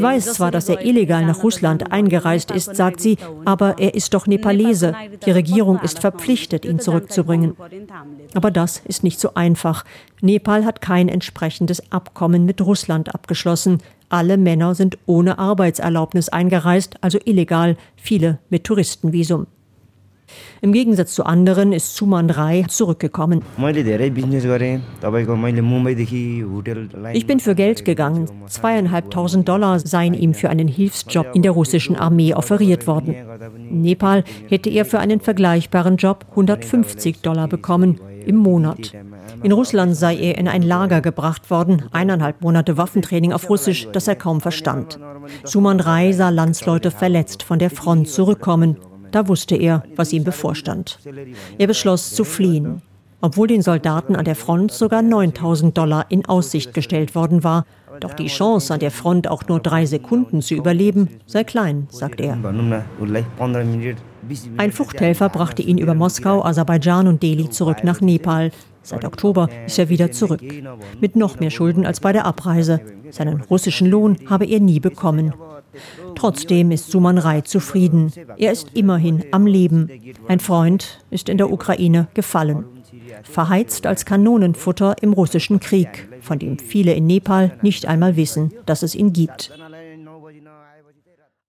weiß 0.02 0.34
zwar, 0.34 0.50
dass 0.50 0.68
er 0.68 0.84
illegal 0.84 1.24
nach 1.24 1.42
Russland 1.44 1.92
eingereist 1.92 2.50
ist, 2.50 2.74
sagt 2.74 3.00
sie, 3.00 3.18
aber 3.44 3.78
er 3.78 3.94
ist 3.94 4.12
doch 4.12 4.26
Nepalese. 4.26 4.96
Die 5.24 5.30
Regierung 5.30 5.78
ist 5.78 6.00
verpflichtet, 6.00 6.64
ihn 6.64 6.80
zurückzubringen. 6.80 7.56
Aber 8.34 8.50
das 8.50 8.82
ist 8.84 9.04
nicht 9.04 9.20
so 9.20 9.34
einfach. 9.34 9.84
Nepal 10.20 10.64
hat 10.64 10.80
kein 10.80 11.08
entsprechendes 11.08 11.92
Abkommen 11.92 12.44
mit 12.44 12.60
Russland 12.60 13.14
abgeschlossen. 13.14 13.78
Alle 14.08 14.38
Männer 14.38 14.74
sind 14.74 14.98
ohne 15.06 15.38
Arbeitserlaubnis 15.38 16.28
eingereist, 16.28 16.96
also 17.00 17.18
illegal, 17.24 17.76
viele 17.96 18.38
mit 18.50 18.64
Touristenvisum. 18.64 19.46
Im 20.60 20.72
Gegensatz 20.72 21.14
zu 21.14 21.24
anderen 21.24 21.72
ist 21.72 21.94
Suman 21.96 22.30
Rai 22.30 22.64
zurückgekommen. 22.68 23.42
Ich 27.12 27.26
bin 27.26 27.40
für 27.40 27.54
Geld 27.54 27.84
gegangen. 27.84 28.28
Zweieinhalbtausend 28.46 29.48
Dollar 29.48 29.78
seien 29.80 30.14
ihm 30.14 30.34
für 30.34 30.50
einen 30.50 30.68
Hilfsjob 30.68 31.34
in 31.34 31.42
der 31.42 31.52
russischen 31.52 31.96
Armee 31.96 32.34
offeriert 32.34 32.86
worden. 32.86 33.14
In 33.56 33.82
Nepal 33.82 34.24
hätte 34.48 34.70
er 34.70 34.84
für 34.84 34.98
einen 34.98 35.20
vergleichbaren 35.20 35.96
Job 35.96 36.26
150 36.30 37.20
Dollar 37.20 37.48
bekommen 37.48 38.00
im 38.26 38.36
Monat. 38.36 38.94
In 39.42 39.52
Russland 39.52 39.94
sei 39.94 40.16
er 40.16 40.38
in 40.38 40.48
ein 40.48 40.62
Lager 40.62 41.02
gebracht 41.02 41.50
worden, 41.50 41.84
eineinhalb 41.92 42.40
Monate 42.40 42.78
Waffentraining 42.78 43.32
auf 43.32 43.50
Russisch, 43.50 43.88
das 43.92 44.08
er 44.08 44.16
kaum 44.16 44.40
verstand. 44.40 44.98
Suman 45.44 45.80
Rai 45.80 46.12
sah 46.12 46.30
Landsleute 46.30 46.90
verletzt 46.90 47.42
von 47.42 47.58
der 47.58 47.70
Front 47.70 48.08
zurückkommen 48.08 48.78
da 49.14 49.28
wusste 49.28 49.56
er, 49.56 49.84
was 49.96 50.12
ihm 50.12 50.24
bevorstand. 50.24 50.98
Er 51.58 51.66
beschloss 51.66 52.14
zu 52.14 52.24
fliehen. 52.24 52.82
Obwohl 53.20 53.46
den 53.46 53.62
Soldaten 53.62 54.16
an 54.16 54.24
der 54.26 54.34
Front 54.34 54.72
sogar 54.72 55.00
9000 55.00 55.78
Dollar 55.78 56.06
in 56.10 56.26
Aussicht 56.26 56.74
gestellt 56.74 57.14
worden 57.14 57.42
war. 57.42 57.64
Doch 58.00 58.12
die 58.12 58.26
Chance, 58.26 58.74
an 58.74 58.80
der 58.80 58.90
Front 58.90 59.28
auch 59.28 59.46
nur 59.48 59.60
drei 59.60 59.86
Sekunden 59.86 60.42
zu 60.42 60.54
überleben, 60.54 61.08
sei 61.24 61.44
klein, 61.44 61.86
sagt 61.90 62.20
er. 62.20 62.36
Ein 64.58 64.72
Fluchthelfer 64.72 65.28
brachte 65.30 65.62
ihn 65.62 65.78
über 65.78 65.94
Moskau, 65.94 66.44
Aserbaidschan 66.44 67.08
und 67.08 67.22
Delhi 67.22 67.48
zurück 67.48 67.84
nach 67.84 68.00
Nepal. 68.00 68.50
Seit 68.82 69.06
Oktober 69.06 69.48
ist 69.64 69.78
er 69.78 69.88
wieder 69.88 70.12
zurück. 70.12 70.42
Mit 71.00 71.16
noch 71.16 71.40
mehr 71.40 71.50
Schulden 71.50 71.86
als 71.86 72.00
bei 72.00 72.12
der 72.12 72.26
Abreise. 72.26 72.80
Seinen 73.10 73.40
russischen 73.40 73.88
Lohn 73.88 74.18
habe 74.28 74.44
er 74.44 74.60
nie 74.60 74.80
bekommen. 74.80 75.32
Trotzdem 76.14 76.70
ist 76.70 76.90
Suman 76.90 77.18
Rai 77.18 77.42
zufrieden. 77.42 78.12
Er 78.36 78.52
ist 78.52 78.68
immerhin 78.74 79.24
am 79.32 79.46
Leben. 79.46 79.88
Ein 80.28 80.40
Freund 80.40 81.04
ist 81.10 81.28
in 81.28 81.38
der 81.38 81.50
Ukraine 81.50 82.08
gefallen. 82.14 82.64
Verheizt 83.22 83.86
als 83.86 84.04
Kanonenfutter 84.04 84.96
im 85.00 85.12
russischen 85.12 85.60
Krieg, 85.60 86.08
von 86.20 86.38
dem 86.38 86.58
viele 86.58 86.94
in 86.94 87.06
Nepal 87.06 87.56
nicht 87.62 87.86
einmal 87.86 88.16
wissen, 88.16 88.52
dass 88.66 88.82
es 88.82 88.94
ihn 88.94 89.12
gibt. 89.12 89.52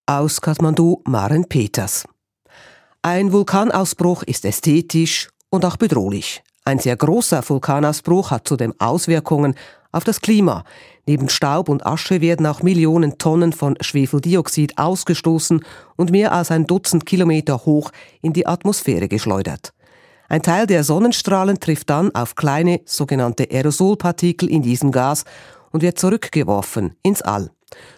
Aus 0.08 0.42
Kathmandu 0.42 1.02
Maren 1.06 1.46
Peters. 1.46 2.06
Ein 3.02 3.32
Vulkanausbruch 3.32 4.24
ist 4.24 4.46
ästhetisch 4.46 5.30
und 5.50 5.66
auch 5.66 5.78
bedrohlich. 5.78 6.44
Ein 6.64 6.80
sehr 6.80 6.96
großer 6.96 7.48
Vulkanausbruch 7.48 8.32
hat 8.32 8.48
zudem 8.48 8.74
Auswirkungen 8.80 9.56
auf 9.92 10.04
das 10.04 10.22
Klima. 10.22 10.64
Neben 11.08 11.30
Staub 11.30 11.70
und 11.70 11.86
Asche 11.86 12.20
werden 12.20 12.48
auch 12.48 12.64
Millionen 12.64 13.18
Tonnen 13.18 13.54
von 13.54 13.78
Schwefeldioxid 13.80 14.78
ausgestoßen 14.78 15.64
und 15.96 16.12
mehr 16.12 16.32
als 16.32 16.50
ein 16.50 16.66
Dutzend 16.66 17.06
Kilometer 17.06 17.66
hoch 17.66 17.92
in 18.22 18.34
die 18.34 18.48
Atmosphäre 18.48 19.08
geschleudert. 19.08 19.74
Ein 20.28 20.42
Teil 20.42 20.66
der 20.66 20.84
Sonnenstrahlen 20.84 21.60
trifft 21.60 21.92
dann 21.92 22.14
auf 22.16 22.34
kleine 22.34 22.82
sogenannte 22.86 23.48
Aerosolpartikel 23.52 24.50
in 24.50 24.64
diesem 24.64 24.92
Gas 24.92 25.26
und 25.72 25.84
wird 25.84 26.00
zurückgeworfen 26.00 26.96
ins 27.04 27.22
All. 27.22 27.52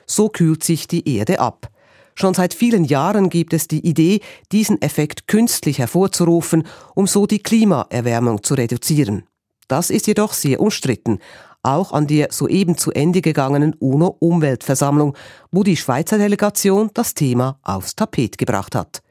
So 0.05 0.27
kühlt 0.27 0.63
sich 0.63 0.87
die 0.87 1.17
Erde 1.17 1.39
ab. 1.39 1.69
Schon 2.15 2.33
seit 2.33 2.53
vielen 2.53 2.83
Jahren 2.83 3.29
gibt 3.29 3.53
es 3.53 3.67
die 3.67 3.87
Idee, 3.87 4.21
diesen 4.51 4.81
Effekt 4.81 5.27
künstlich 5.27 5.79
hervorzurufen, 5.79 6.67
um 6.95 7.07
so 7.07 7.27
die 7.27 7.39
Klimaerwärmung 7.39 8.43
zu 8.43 8.55
reduzieren. 8.55 9.23
Das 9.67 9.89
ist 9.89 10.07
jedoch 10.07 10.33
sehr 10.33 10.59
umstritten, 10.59 11.19
auch 11.67 11.91
an 11.91 12.07
der 12.07 12.29
soeben 12.31 12.77
zu 12.77 12.91
Ende 12.91 13.21
gegangenen 13.21 13.75
UNO-Umweltversammlung, 13.79 15.15
wo 15.51 15.63
die 15.63 15.77
Schweizer 15.77 16.17
Delegation 16.17 16.89
das 16.93 17.13
Thema 17.13 17.59
aufs 17.61 17.95
Tapet 17.95 18.37
gebracht 18.37 18.73
hat. 18.73 19.01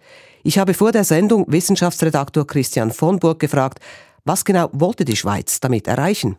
Ich 0.42 0.58
habe 0.58 0.74
vor 0.74 0.92
der 0.92 1.04
Sendung 1.04 1.44
Wissenschaftsredaktor 1.48 2.46
Christian 2.46 2.92
von 2.92 3.18
Burg 3.18 3.40
gefragt, 3.40 3.80
was 4.24 4.44
genau 4.44 4.70
wollte 4.72 5.04
die 5.04 5.16
Schweiz 5.16 5.60
damit 5.60 5.86
erreichen? 5.86 6.38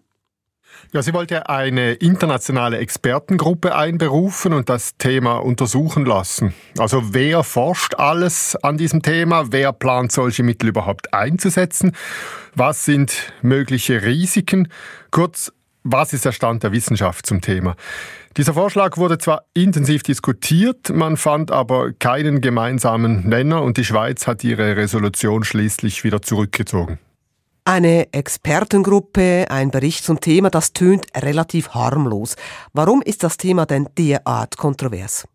Ja, 0.93 1.01
sie 1.01 1.13
wollte 1.13 1.49
eine 1.49 1.93
internationale 1.93 2.77
Expertengruppe 2.77 3.75
einberufen 3.75 4.53
und 4.53 4.69
das 4.69 4.97
Thema 4.97 5.37
untersuchen 5.37 6.05
lassen. 6.05 6.53
Also 6.77 7.13
wer 7.13 7.43
forscht 7.43 7.95
alles 7.95 8.55
an 8.55 8.77
diesem 8.77 9.01
Thema? 9.01 9.51
Wer 9.51 9.73
plant 9.73 10.11
solche 10.11 10.43
Mittel 10.43 10.69
überhaupt 10.69 11.13
einzusetzen? 11.13 11.93
Was 12.55 12.85
sind 12.85 13.33
mögliche 13.41 14.03
Risiken? 14.03 14.69
Kurz, 15.11 15.51
was 15.91 16.13
ist 16.13 16.25
der 16.25 16.31
Stand 16.31 16.63
der 16.63 16.71
Wissenschaft 16.71 17.25
zum 17.25 17.41
Thema? 17.41 17.75
Dieser 18.35 18.53
Vorschlag 18.53 18.97
wurde 18.97 19.17
zwar 19.17 19.45
intensiv 19.53 20.03
diskutiert, 20.03 20.89
man 20.93 21.17
fand 21.17 21.51
aber 21.51 21.93
keinen 21.93 22.41
gemeinsamen 22.41 23.27
Nenner 23.27 23.63
und 23.63 23.77
die 23.77 23.85
Schweiz 23.85 24.27
hat 24.27 24.43
ihre 24.43 24.75
Resolution 24.75 25.43
schließlich 25.43 26.03
wieder 26.03 26.21
zurückgezogen. 26.21 26.99
Eine 27.65 28.13
Expertengruppe, 28.13 29.47
ein 29.49 29.71
Bericht 29.71 30.03
zum 30.03 30.21
Thema, 30.21 30.49
das 30.49 30.71
tönt 30.71 31.07
relativ 31.15 31.69
harmlos. 31.69 32.35
Warum 32.73 33.01
ist 33.01 33.23
das 33.23 33.37
Thema 33.37 33.65
denn 33.65 33.89
derart 33.97 34.55
kontrovers? 34.55 35.27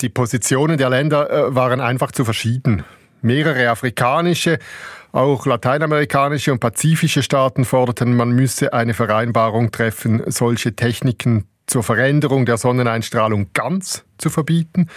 Die 0.00 0.08
Positionen 0.08 0.78
der 0.78 0.90
Länder 0.90 1.30
äh, 1.30 1.54
waren 1.54 1.80
einfach 1.80 2.12
zu 2.12 2.24
verschieden. 2.24 2.84
Mehrere 3.22 3.70
afrikanische, 3.70 4.58
auch 5.12 5.46
lateinamerikanische 5.46 6.52
und 6.52 6.60
pazifische 6.60 7.22
Staaten 7.22 7.64
forderten, 7.64 8.16
man 8.16 8.30
müsse 8.30 8.72
eine 8.72 8.94
Vereinbarung 8.94 9.70
treffen, 9.70 10.22
solche 10.26 10.76
Techniken 10.76 11.46
zur 11.66 11.82
Veränderung 11.82 12.46
der 12.46 12.56
Sonneneinstrahlung 12.56 13.50
ganz 13.52 14.04
zu 14.18 14.30
verbieten. 14.30 14.88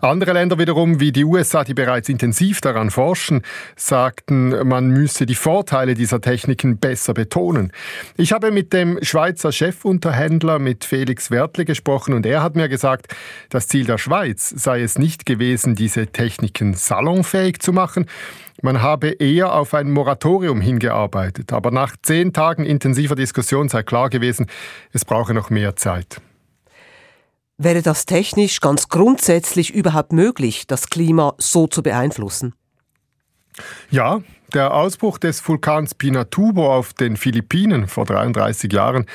Andere 0.00 0.32
Länder 0.32 0.58
wiederum, 0.58 1.00
wie 1.00 1.12
die 1.12 1.24
USA, 1.24 1.64
die 1.64 1.74
bereits 1.74 2.08
intensiv 2.08 2.60
daran 2.60 2.90
forschen, 2.90 3.42
sagten, 3.76 4.68
man 4.68 4.88
müsse 4.88 5.26
die 5.26 5.34
Vorteile 5.34 5.94
dieser 5.94 6.20
Techniken 6.20 6.78
besser 6.78 7.14
betonen. 7.14 7.72
Ich 8.16 8.32
habe 8.32 8.50
mit 8.50 8.72
dem 8.72 8.98
Schweizer 9.02 9.50
Chefunterhändler, 9.50 10.58
mit 10.58 10.84
Felix 10.84 11.30
Wertle 11.30 11.64
gesprochen 11.64 12.14
und 12.14 12.26
er 12.26 12.42
hat 12.42 12.54
mir 12.56 12.68
gesagt, 12.68 13.14
das 13.50 13.66
Ziel 13.68 13.86
der 13.86 13.98
Schweiz 13.98 14.48
sei 14.56 14.82
es 14.82 14.98
nicht 14.98 15.26
gewesen, 15.26 15.74
diese 15.74 16.06
Techniken 16.06 16.74
salonfähig 16.74 17.60
zu 17.60 17.72
machen, 17.72 18.06
man 18.60 18.82
habe 18.82 19.10
eher 19.10 19.54
auf 19.54 19.72
ein 19.72 19.90
Moratorium 19.90 20.60
hingearbeitet. 20.60 21.52
Aber 21.52 21.70
nach 21.70 21.96
zehn 22.02 22.32
Tagen 22.32 22.64
intensiver 22.64 23.14
Diskussion 23.14 23.68
sei 23.68 23.84
klar 23.84 24.10
gewesen, 24.10 24.46
es 24.92 25.04
brauche 25.04 25.32
noch 25.32 25.50
mehr 25.50 25.76
Zeit. 25.76 26.20
Wäre 27.60 27.82
das 27.82 28.06
technisch 28.06 28.60
ganz 28.60 28.88
grundsätzlich 28.88 29.74
überhaupt 29.74 30.12
möglich, 30.12 30.68
das 30.68 30.90
Klima 30.90 31.34
so 31.38 31.66
zu 31.66 31.82
beeinflussen? 31.82 32.54
Ja, 33.90 34.20
der 34.54 34.72
Ausbruch 34.72 35.18
des 35.18 35.46
Vulkans 35.46 35.96
Pinatubo 35.96 36.72
auf 36.72 36.92
den 36.92 37.16
Philippinen 37.16 37.88
vor 37.88 38.04
33 38.04 38.72
Jahren, 38.72 39.06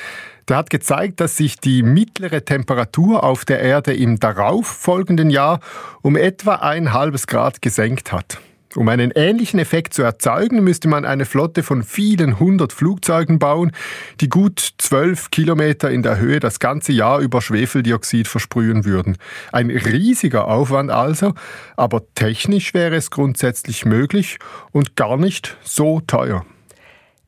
der 0.46 0.58
hat 0.58 0.68
gezeigt, 0.68 1.20
dass 1.20 1.38
sich 1.38 1.56
die 1.56 1.82
mittlere 1.82 2.44
Temperatur 2.44 3.24
auf 3.24 3.46
der 3.46 3.60
Erde 3.60 3.94
im 3.94 4.20
darauffolgenden 4.20 5.30
Jahr 5.30 5.60
um 6.02 6.14
etwa 6.14 6.56
ein 6.56 6.92
halbes 6.92 7.26
Grad 7.26 7.62
gesenkt 7.62 8.12
hat. 8.12 8.40
Um 8.76 8.88
einen 8.88 9.12
ähnlichen 9.14 9.60
Effekt 9.60 9.94
zu 9.94 10.02
erzeugen, 10.02 10.64
müsste 10.64 10.88
man 10.88 11.04
eine 11.04 11.24
Flotte 11.24 11.62
von 11.62 11.82
vielen 11.82 12.40
hundert 12.40 12.72
Flugzeugen 12.72 13.38
bauen, 13.38 13.72
die 14.20 14.28
gut 14.28 14.74
zwölf 14.78 15.30
Kilometer 15.30 15.90
in 15.90 16.02
der 16.02 16.18
Höhe 16.18 16.40
das 16.40 16.58
ganze 16.58 16.92
Jahr 16.92 17.20
über 17.20 17.40
Schwefeldioxid 17.40 18.26
versprühen 18.26 18.84
würden. 18.84 19.16
Ein 19.52 19.70
riesiger 19.70 20.48
Aufwand 20.48 20.90
also, 20.90 21.34
aber 21.76 22.02
technisch 22.14 22.74
wäre 22.74 22.96
es 22.96 23.10
grundsätzlich 23.10 23.84
möglich 23.84 24.38
und 24.72 24.96
gar 24.96 25.16
nicht 25.16 25.56
so 25.62 26.00
teuer. 26.00 26.44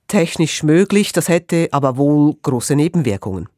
Technisch 0.09 0.63
möglich, 0.63 1.13
das 1.13 1.29
hätte 1.29 1.69
aber 1.73 1.97
wohl 1.97 2.35
große 2.43 2.77
Nebenwirkungen. 2.77 3.49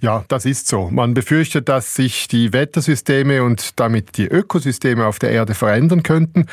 Ja, 0.00 0.24
das 0.28 0.44
ist 0.46 0.68
so. 0.68 0.88
Man 0.90 1.14
befürchtet, 1.14 1.68
dass 1.68 1.94
sich 1.94 2.28
die 2.28 2.52
Wettersysteme 2.52 3.42
und 3.42 3.78
damit 3.78 4.16
die 4.16 4.26
Ökosysteme 4.26 5.06
auf 5.06 5.18
der 5.18 5.30
Erde 5.30 5.54
verändern 5.54 6.02
könnten. 6.02 6.46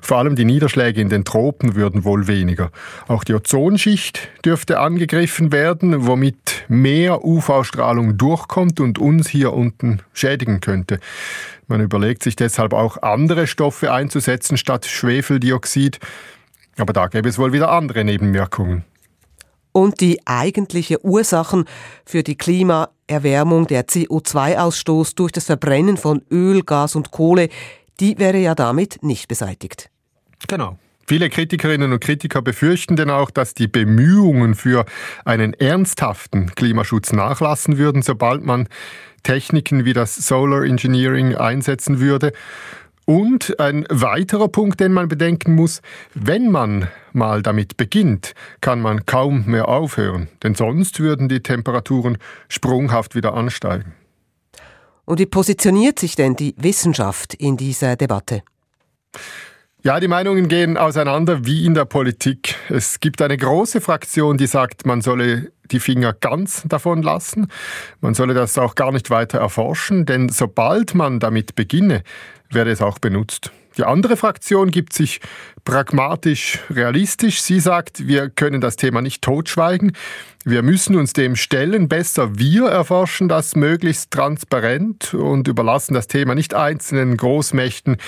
Vor 0.00 0.18
allem 0.18 0.36
die 0.36 0.44
Niederschläge 0.44 1.00
in 1.00 1.08
den 1.08 1.24
Tropen 1.24 1.74
würden 1.74 2.04
wohl 2.04 2.26
weniger. 2.26 2.70
Auch 3.06 3.24
die 3.24 3.34
Ozonschicht 3.34 4.28
dürfte 4.44 4.80
angegriffen 4.80 5.52
werden, 5.52 6.06
womit 6.06 6.64
mehr 6.68 7.24
UV-Strahlung 7.24 8.16
durchkommt 8.16 8.80
und 8.80 8.98
uns 8.98 9.28
hier 9.28 9.52
unten 9.52 10.00
schädigen 10.12 10.60
könnte. 10.60 10.98
Man 11.68 11.80
überlegt 11.80 12.22
sich 12.22 12.36
deshalb 12.36 12.72
auch 12.72 13.02
andere 13.02 13.46
Stoffe 13.46 13.92
einzusetzen 13.92 14.56
statt 14.56 14.86
Schwefeldioxid. 14.86 15.98
Aber 16.78 16.92
da 16.92 17.06
gäbe 17.06 17.28
es 17.28 17.38
wohl 17.38 17.52
wieder 17.52 17.70
andere 17.70 18.04
Nebenwirkungen 18.04 18.84
und 19.76 20.00
die 20.00 20.26
eigentliche 20.26 21.04
Ursachen 21.04 21.66
für 22.06 22.22
die 22.22 22.38
Klimaerwärmung, 22.38 23.66
der 23.66 23.86
CO2-Ausstoß 23.86 25.14
durch 25.16 25.32
das 25.32 25.44
Verbrennen 25.44 25.98
von 25.98 26.22
Öl, 26.30 26.62
Gas 26.62 26.96
und 26.96 27.10
Kohle, 27.10 27.50
die 28.00 28.18
wäre 28.18 28.38
ja 28.38 28.54
damit 28.54 29.02
nicht 29.02 29.28
beseitigt. 29.28 29.90
Genau. 30.48 30.78
Viele 31.06 31.28
Kritikerinnen 31.28 31.92
und 31.92 32.00
Kritiker 32.00 32.40
befürchten 32.40 32.96
denn 32.96 33.10
auch, 33.10 33.30
dass 33.30 33.52
die 33.52 33.68
Bemühungen 33.68 34.54
für 34.54 34.86
einen 35.26 35.52
ernsthaften 35.52 36.54
Klimaschutz 36.54 37.12
nachlassen 37.12 37.76
würden, 37.76 38.00
sobald 38.00 38.42
man 38.42 38.70
Techniken 39.24 39.84
wie 39.84 39.92
das 39.92 40.16
Solar 40.16 40.62
Engineering 40.62 41.34
einsetzen 41.34 42.00
würde. 42.00 42.32
Und 43.06 43.60
ein 43.60 43.86
weiterer 43.88 44.48
Punkt, 44.48 44.80
den 44.80 44.92
man 44.92 45.06
bedenken 45.06 45.54
muss, 45.54 45.80
wenn 46.14 46.50
man 46.50 46.88
mal 47.12 47.40
damit 47.40 47.76
beginnt, 47.76 48.32
kann 48.60 48.80
man 48.80 49.06
kaum 49.06 49.46
mehr 49.46 49.68
aufhören, 49.68 50.28
denn 50.42 50.56
sonst 50.56 50.98
würden 50.98 51.28
die 51.28 51.40
Temperaturen 51.40 52.18
sprunghaft 52.48 53.14
wieder 53.14 53.34
ansteigen. 53.34 53.94
Und 55.04 55.20
wie 55.20 55.26
positioniert 55.26 56.00
sich 56.00 56.16
denn 56.16 56.34
die 56.34 56.56
Wissenschaft 56.58 57.34
in 57.34 57.56
dieser 57.56 57.94
Debatte? 57.94 58.42
Ja, 59.84 60.00
die 60.00 60.08
Meinungen 60.08 60.48
gehen 60.48 60.76
auseinander 60.76 61.46
wie 61.46 61.64
in 61.64 61.74
der 61.74 61.84
Politik. 61.84 62.56
Es 62.68 62.98
gibt 62.98 63.22
eine 63.22 63.36
große 63.36 63.80
Fraktion, 63.80 64.36
die 64.36 64.48
sagt, 64.48 64.84
man 64.84 65.00
solle 65.00 65.52
die 65.70 65.78
Finger 65.78 66.12
ganz 66.12 66.64
davon 66.66 67.02
lassen. 67.02 67.46
Man 68.00 68.14
solle 68.14 68.34
das 68.34 68.58
auch 68.58 68.74
gar 68.74 68.90
nicht 68.90 69.10
weiter 69.10 69.38
erforschen, 69.38 70.04
denn 70.04 70.28
sobald 70.28 70.96
man 70.96 71.20
damit 71.20 71.54
beginne, 71.54 72.02
werde 72.50 72.70
es 72.70 72.82
auch 72.82 72.98
benutzt. 72.98 73.50
Die 73.76 73.84
andere 73.84 74.16
Fraktion 74.16 74.70
gibt 74.70 74.94
sich 74.94 75.20
pragmatisch 75.64 76.60
realistisch. 76.70 77.42
Sie 77.42 77.60
sagt, 77.60 78.06
wir 78.06 78.30
können 78.30 78.62
das 78.62 78.76
Thema 78.76 79.02
nicht 79.02 79.22
totschweigen. 79.22 79.92
Wir 80.44 80.62
müssen 80.62 80.96
uns 80.96 81.12
dem 81.12 81.36
stellen. 81.36 81.88
Besser 81.88 82.38
wir 82.38 82.66
erforschen 82.68 83.28
das 83.28 83.54
möglichst 83.54 84.12
transparent 84.12 85.12
und 85.12 85.46
überlassen 85.46 85.92
das 85.92 86.06
Thema 86.06 86.34
nicht 86.34 86.54
einzelnen 86.54 87.16
Großmächten 87.18 87.98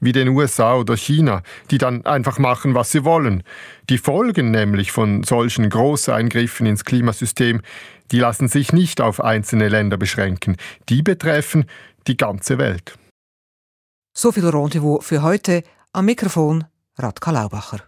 wie 0.00 0.12
den 0.12 0.28
USA 0.28 0.76
oder 0.76 0.96
China, 0.96 1.42
die 1.70 1.76
dann 1.76 2.06
einfach 2.06 2.38
machen, 2.38 2.74
was 2.74 2.90
sie 2.90 3.04
wollen. 3.04 3.42
Die 3.90 3.98
Folgen 3.98 4.50
nämlich 4.50 4.92
von 4.92 5.22
solchen 5.24 5.68
Großeingriffen 5.68 6.66
ins 6.66 6.86
Klimasystem, 6.86 7.60
die 8.10 8.18
lassen 8.18 8.48
sich 8.48 8.72
nicht 8.72 9.02
auf 9.02 9.22
einzelne 9.22 9.68
Länder 9.68 9.98
beschränken. 9.98 10.56
Die 10.88 11.02
betreffen 11.02 11.66
die 12.06 12.16
ganze 12.16 12.56
Welt. 12.56 12.94
So 14.12 14.32
viel 14.32 14.46
Rendezvous 14.48 15.04
für 15.04 15.22
heute. 15.22 15.62
Am 15.92 16.04
Mikrofon 16.04 16.64
Radka 16.98 17.30
Laubacher. 17.30 17.80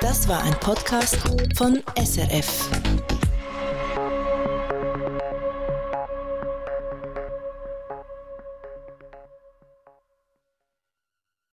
Das 0.00 0.28
war 0.28 0.42
ein 0.42 0.54
Podcast 0.60 1.18
von 1.56 1.82
SRF. 1.96 2.70